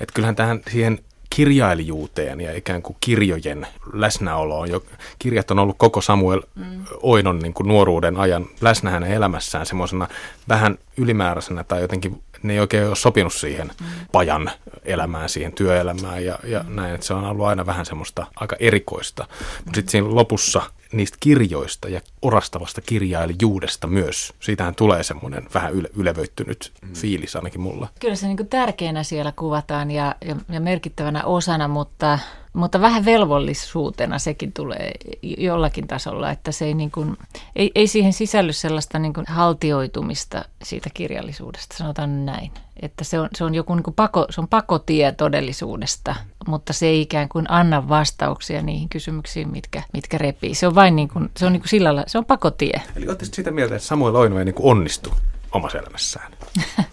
Et 0.00 0.12
kyllähän 0.14 0.36
tähän 0.36 0.60
siihen 0.70 0.98
kirjailijuuteen 1.30 2.40
ja 2.40 2.56
ikään 2.56 2.82
kuin 2.82 2.96
kirjojen 3.00 3.66
läsnäoloon. 3.92 4.70
Jo, 4.70 4.82
kirjat 5.18 5.50
on 5.50 5.58
ollut 5.58 5.78
koko 5.78 6.00
Samuel 6.00 6.42
mm. 6.54 6.84
Oinon 7.02 7.38
niin 7.38 7.54
kuin 7.54 7.68
nuoruuden 7.68 8.16
ajan 8.16 8.46
läsnä 8.60 8.90
hänen 8.90 9.12
elämässään 9.12 9.66
semmoisena 9.66 10.08
vähän 10.48 10.78
ylimääräisenä 10.96 11.64
tai 11.64 11.80
jotenkin 11.80 12.22
ne 12.42 12.52
ei 12.52 12.60
oikein 12.60 12.86
ole 12.88 12.96
sopinut 12.96 13.32
siihen 13.32 13.70
mm. 13.80 13.86
pajan 14.12 14.50
elämään, 14.84 15.28
siihen 15.28 15.52
työelämään 15.52 16.24
ja, 16.24 16.38
ja 16.44 16.64
näin, 16.68 16.94
että 16.94 17.06
se 17.06 17.14
on 17.14 17.24
ollut 17.24 17.46
aina 17.46 17.66
vähän 17.66 17.86
semmoista 17.86 18.26
aika 18.36 18.56
erikoista. 18.60 19.26
Mutta 19.64 19.76
sitten 19.76 19.90
siinä 19.90 20.14
lopussa 20.14 20.62
niistä 20.96 21.16
kirjoista 21.20 21.88
ja 21.88 22.00
orastavasta 22.22 22.80
kirjailijuudesta 22.80 23.86
myös, 23.86 24.32
siitähän 24.40 24.74
tulee 24.74 25.02
semmoinen 25.02 25.48
vähän 25.54 25.72
yle, 25.72 25.88
ylevöittynyt 25.96 26.72
mm. 26.82 26.92
fiilis 26.94 27.36
ainakin 27.36 27.60
mulla. 27.60 27.88
Kyllä 28.00 28.14
se 28.14 28.26
niin 28.26 28.36
kuin 28.36 28.48
tärkeänä 28.48 29.02
siellä 29.02 29.32
kuvataan 29.32 29.90
ja, 29.90 30.14
ja, 30.24 30.36
ja 30.48 30.60
merkittävänä 30.60 31.24
osana, 31.24 31.68
mutta, 31.68 32.18
mutta 32.52 32.80
vähän 32.80 33.04
velvollisuutena 33.04 34.18
sekin 34.18 34.52
tulee 34.52 34.92
jollakin 35.22 35.86
tasolla, 35.86 36.30
että 36.30 36.52
se 36.52 36.64
ei, 36.64 36.74
niin 36.74 36.90
kuin, 36.90 37.16
ei, 37.56 37.70
ei 37.74 37.86
siihen 37.86 38.12
sisälly 38.12 38.52
sellaista 38.52 38.98
niin 38.98 39.14
kuin 39.14 39.26
haltioitumista 39.28 40.44
siitä 40.62 40.90
kirjallisuudesta, 40.94 41.76
sanotaan 41.76 42.26
näin. 42.26 42.52
Että 42.82 43.04
se 43.04 43.20
on, 43.20 43.28
se 43.36 43.44
on 43.44 43.54
joku 43.54 43.74
niin 43.74 43.82
kuin 43.82 43.94
pako, 43.94 44.26
se 44.30 44.40
on 44.40 44.48
pakotie 44.48 45.12
todellisuudesta, 45.12 46.16
mutta 46.46 46.72
se 46.72 46.86
ei 46.86 47.00
ikään 47.00 47.28
kuin 47.28 47.50
anna 47.50 47.88
vastauksia 47.88 48.62
niihin 48.62 48.88
kysymyksiin, 48.88 49.50
mitkä, 49.50 49.82
mitkä 49.92 50.18
repii. 50.18 50.54
Se 50.54 50.66
on 50.66 50.74
vain 50.74 50.96
niin 50.96 51.08
kuin, 51.08 51.30
se 51.36 51.46
on 51.46 51.52
niin 51.52 51.60
kuin 51.60 51.68
sillä 51.68 51.94
lailla, 51.94 52.04
se 52.06 52.18
on 52.18 52.24
pakotie. 52.24 52.82
Eli 52.96 53.08
olette 53.08 53.24
sitä 53.24 53.50
mieltä, 53.50 53.76
että 53.76 53.88
Samuel 53.88 54.14
Oino 54.14 54.38
ei 54.38 54.44
niin 54.44 54.54
kuin 54.54 54.70
onnistu 54.70 55.10
omassa 55.52 55.78
elämässään? 55.78 56.32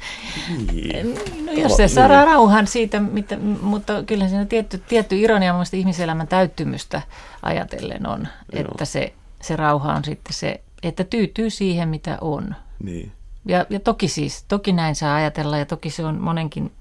Niin. 0.72 1.20
No 1.46 1.52
jos 1.52 1.78
se 1.78 1.88
saa 1.88 2.08
rauhan 2.08 2.68
siitä, 2.68 3.00
mitä, 3.00 3.38
mutta 3.62 4.04
kyllä 4.04 4.28
siinä 4.28 4.46
tietty, 4.46 4.78
tietty 4.88 5.20
ironia 5.20 5.54
mun 5.54 5.66
ihmiselämän 5.74 6.28
täyttymystä 6.28 7.02
ajatellen 7.42 8.08
on, 8.08 8.28
Joo. 8.54 8.62
että 8.72 8.86
se, 8.86 9.14
se 9.42 9.56
rauha 9.56 9.94
on 9.94 10.06
sitten 10.06 10.34
se, 10.34 10.62
että 10.84 11.04
tyytyy 11.04 11.50
siihen, 11.50 11.90
mitä 11.90 12.18
on. 12.22 12.56
Niin. 12.84 13.12
Ja, 13.46 13.66
ja 13.70 13.80
toki 13.80 14.08
siis, 14.08 14.44
toki 14.48 14.72
näin 14.72 14.96
saa 14.96 15.16
ajatella 15.16 15.58
ja 15.58 15.66
toki 15.66 15.90
se 15.90 16.06
on 16.06 16.22
monenkin 16.22 16.72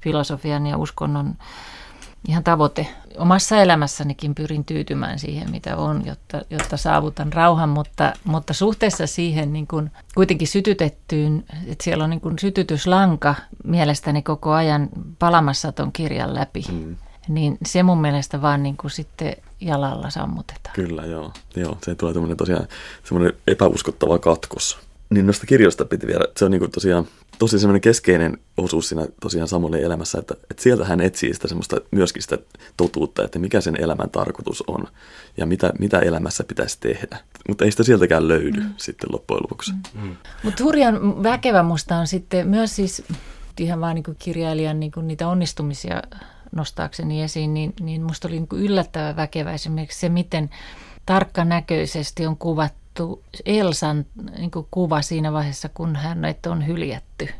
filosofian 0.00 0.66
ja 0.66 0.78
uskonnon 0.78 1.34
ihan 2.28 2.44
tavoite. 2.44 2.86
Omassa 3.18 3.56
elämässänikin 3.56 4.34
pyrin 4.34 4.64
tyytymään 4.64 5.18
siihen, 5.18 5.50
mitä 5.50 5.76
on, 5.76 6.06
jotta, 6.06 6.42
jotta 6.50 6.76
saavutan 6.76 7.32
rauhan, 7.32 7.68
mutta, 7.68 8.12
mutta 8.24 8.52
suhteessa 8.52 9.06
siihen 9.06 9.52
niin 9.52 9.66
kuin 9.66 9.90
kuitenkin 10.14 10.48
sytytettyyn, 10.48 11.44
että 11.66 11.84
siellä 11.84 12.04
on 12.04 12.10
niin 12.10 12.20
kuin 12.20 12.38
sytytyslanka 12.38 13.34
mielestäni 13.64 14.22
koko 14.22 14.52
ajan 14.52 14.88
palamassa 15.18 15.72
ton 15.72 15.92
kirjan 15.92 16.34
läpi, 16.34 16.64
mm. 16.72 16.96
niin 17.28 17.58
se 17.66 17.82
mun 17.82 18.00
mielestä 18.00 18.42
vaan 18.42 18.62
niin 18.62 18.76
kuin 18.76 18.90
sitten 18.90 19.36
jalalla 19.60 20.10
sammutetaan. 20.10 20.74
Kyllä, 20.74 21.06
joo. 21.06 21.32
joo 21.56 21.78
se 21.84 21.94
tulee 21.94 22.36
tosiaan 22.36 22.68
semmoinen 23.04 23.32
epäuskottava 23.46 24.18
katkos. 24.18 24.89
Niin 25.10 25.26
noista 25.26 25.46
kirjoista 25.46 25.84
piti 25.84 26.06
vielä, 26.06 26.24
se 26.36 26.44
on 26.44 26.50
niinku 26.50 26.68
tosiaan 26.68 27.06
tosi 27.38 27.58
semmoinen 27.58 27.80
keskeinen 27.80 28.38
osuus 28.56 28.88
siinä 28.88 29.06
tosiaan 29.20 29.48
Samuelin 29.48 29.84
elämässä, 29.84 30.18
että, 30.18 30.34
että 30.50 30.62
sieltä 30.62 30.84
hän 30.84 31.00
etsii 31.00 31.34
sitä 31.34 31.48
semmoista 31.48 31.76
myöskin 31.90 32.22
sitä 32.22 32.38
totuutta, 32.76 33.24
että 33.24 33.38
mikä 33.38 33.60
sen 33.60 33.76
elämän 33.80 34.10
tarkoitus 34.10 34.64
on 34.66 34.86
ja 35.36 35.46
mitä, 35.46 35.72
mitä 35.78 35.98
elämässä 35.98 36.44
pitäisi 36.44 36.80
tehdä. 36.80 37.18
Mutta 37.48 37.64
ei 37.64 37.70
sitä 37.70 37.82
sieltäkään 37.82 38.28
löydy 38.28 38.60
mm. 38.60 38.74
sitten 38.76 39.12
loppujen 39.12 39.42
lopuksi. 39.42 39.72
Mm. 39.94 40.16
Mutta 40.42 40.64
hurjan 40.64 41.22
väkevä 41.22 41.62
musta 41.62 41.96
on 41.96 42.06
sitten 42.06 42.48
myös 42.48 42.76
siis 42.76 43.04
ihan 43.60 43.80
vaan 43.80 43.94
niin 43.94 44.16
kirjailijan 44.18 44.80
niin 44.80 44.92
niitä 45.02 45.28
onnistumisia 45.28 46.02
nostaakseni 46.52 47.22
esiin, 47.22 47.54
niin, 47.54 47.72
niin 47.80 48.02
musta 48.02 48.28
oli 48.28 48.40
niin 48.40 48.64
yllättävän 48.64 49.16
väkevä 49.16 49.52
esimerkiksi 49.52 50.00
se, 50.00 50.08
miten 50.08 50.50
tarkkanäköisesti 51.06 52.26
on 52.26 52.36
kuvattu 52.36 52.79
Elsan 53.46 54.06
niin 54.38 54.50
kuva 54.70 55.02
siinä 55.02 55.32
vaiheessa, 55.32 55.68
kun 55.68 55.96
hänet 55.96 56.46
on 56.46 56.66
hyljätty. 56.66 57.24
Joo. 57.24 57.34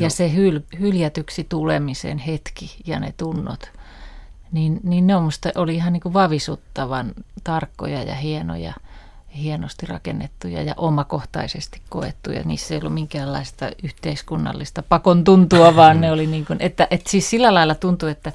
Ja 0.00 0.10
se 0.10 0.28
hyl- 0.28 0.78
hyljätyksi 0.80 1.44
tulemisen 1.44 2.18
hetki 2.18 2.76
ja 2.86 3.00
ne 3.00 3.14
tunnot, 3.16 3.70
niin, 4.52 4.80
niin 4.82 5.06
ne 5.06 5.16
on 5.16 5.22
musta 5.22 5.50
oli 5.54 5.74
ihan 5.74 5.92
niin 5.92 6.12
vavisuttavan 6.12 7.12
tarkkoja 7.44 8.02
ja 8.02 8.14
hienoja 8.14 8.72
hienosti 9.36 9.86
rakennettuja 9.86 10.62
ja 10.62 10.74
omakohtaisesti 10.76 11.80
koettuja. 11.88 12.42
Niissä 12.44 12.74
ei 12.74 12.80
ollut 12.80 12.94
minkäänlaista 12.94 13.70
yhteiskunnallista 13.82 14.82
pakon 14.82 15.24
tuntua, 15.24 15.76
vaan 15.76 16.00
ne 16.00 16.12
oli 16.12 16.26
niin 16.26 16.44
kuin, 16.44 16.58
että, 16.60 16.88
että 16.90 17.10
siis 17.10 17.30
sillä 17.30 17.54
lailla 17.54 17.74
tuntui, 17.74 18.10
että 18.10 18.32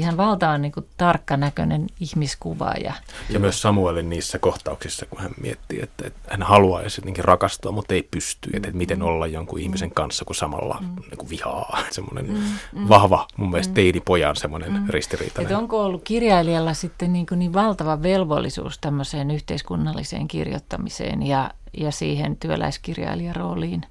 ihan 0.00 0.16
valtavan 0.16 0.62
niin 0.62 0.72
kuin 0.72 0.86
tarkkanäköinen 0.96 1.86
ihmiskuva. 2.00 2.72
Ja, 2.84 2.92
ja 3.30 3.38
myös 3.38 3.62
Samuelin 3.62 4.10
niissä 4.10 4.38
kohtauksissa, 4.38 5.06
kun 5.06 5.20
hän 5.20 5.30
miettii, 5.40 5.80
että, 5.82 6.06
että 6.06 6.20
hän 6.30 6.42
haluaisi 6.42 7.00
jotenkin 7.00 7.24
rakastua, 7.24 7.72
mutta 7.72 7.94
ei 7.94 8.08
pysty. 8.10 8.50
Että, 8.54 8.68
että 8.68 8.78
miten 8.78 9.02
olla 9.02 9.26
jonkun 9.26 9.58
ihmisen 9.58 9.90
kanssa, 9.90 10.24
kun 10.24 10.34
samalla 10.34 10.78
mm. 10.80 10.88
niin 10.88 11.18
kuin 11.18 11.30
vihaa. 11.30 11.78
Semmoinen 11.90 12.26
mm. 12.26 12.88
vahva, 12.88 13.26
mun 13.36 13.50
mielestä 13.50 13.70
mm. 13.70 13.74
teinipojan 13.74 14.36
semmoinen 14.36 14.72
mm. 14.72 14.88
ristiriitainen. 14.88 15.46
Että 15.46 15.58
onko 15.58 15.84
ollut 15.84 16.02
kirjailijalla 16.04 16.74
sitten 16.74 17.12
niin, 17.12 17.26
kuin 17.26 17.38
niin 17.38 17.52
valtava 17.52 18.02
velvollisuus 18.02 18.78
tämmöiseen 18.78 19.30
yhteiskunnalliseen 19.30 20.28
kirjoittamiseen 20.28 21.22
ja, 21.22 21.50
ja 21.78 21.90
siihen 21.90 22.36
työläiskirjailijarooliin 22.36 23.82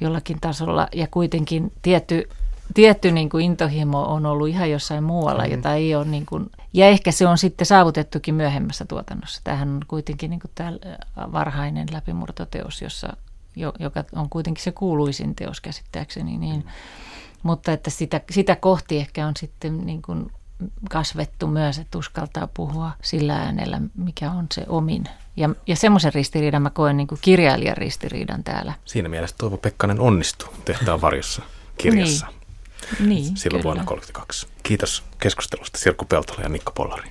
jollakin 0.00 0.40
tasolla. 0.40 0.88
Ja 0.94 1.06
kuitenkin 1.10 1.72
tietty 1.82 2.28
tietty 2.76 3.10
niin 3.10 3.28
kuin 3.28 3.44
intohimo 3.44 4.02
on 4.02 4.26
ollut 4.26 4.48
ihan 4.48 4.70
jossain 4.70 5.04
muualla, 5.04 5.44
mm. 5.44 5.50
jota 5.50 5.74
ei 5.74 5.94
ole 5.94 6.04
niin 6.04 6.26
kuin, 6.26 6.50
ja 6.72 6.86
ehkä 6.86 7.12
se 7.12 7.26
on 7.26 7.38
sitten 7.38 7.66
saavutettukin 7.66 8.34
myöhemmässä 8.34 8.84
tuotannossa. 8.84 9.40
Tämähän 9.44 9.68
on 9.68 9.80
kuitenkin 9.88 10.30
niin 10.30 10.40
kuin 10.40 10.50
tämä 10.54 10.72
varhainen 11.32 11.86
läpimurtoteos, 11.92 12.82
jossa, 12.82 13.16
joka 13.78 14.04
on 14.14 14.28
kuitenkin 14.30 14.64
se 14.64 14.72
kuuluisin 14.72 15.34
teos 15.34 15.60
käsittääkseni, 15.60 16.38
niin, 16.38 16.56
mm. 16.56 16.70
mutta 17.42 17.72
että 17.72 17.90
sitä, 17.90 18.20
sitä 18.30 18.56
kohti 18.56 18.98
ehkä 18.98 19.26
on 19.26 19.32
sitten 19.36 19.86
niin 19.86 20.02
kuin 20.02 20.32
kasvettu 20.90 21.46
myös, 21.46 21.78
että 21.78 21.98
uskaltaa 21.98 22.48
puhua 22.54 22.90
sillä 23.02 23.36
äänellä, 23.36 23.80
mikä 23.94 24.30
on 24.30 24.46
se 24.54 24.64
omin. 24.68 25.04
Ja, 25.36 25.50
ja 25.66 25.76
semmoisen 25.76 26.14
ristiriidan 26.14 26.62
mä 26.62 26.70
koen 26.70 26.96
niin 26.96 27.06
kuin 27.06 27.18
kirjailijan 27.22 27.76
ristiriidan 27.76 28.44
täällä. 28.44 28.72
Siinä 28.84 29.08
mielessä 29.08 29.36
Toivo 29.38 29.56
Pekkanen 29.56 30.00
onnistuu 30.00 30.48
tehtaan 30.64 31.00
varjossa 31.00 31.42
kirjassa. 31.78 32.26
Niin. 32.26 32.45
Niin, 33.00 33.24
silloin 33.36 33.62
kyllä. 33.62 33.62
vuonna 33.62 33.84
1932. 33.84 34.46
Kiitos 34.62 35.02
keskustelusta 35.18 35.78
Sirkku 35.78 36.04
Peltola 36.04 36.40
ja 36.42 36.48
Mikko 36.48 36.72
Pollari. 36.72 37.10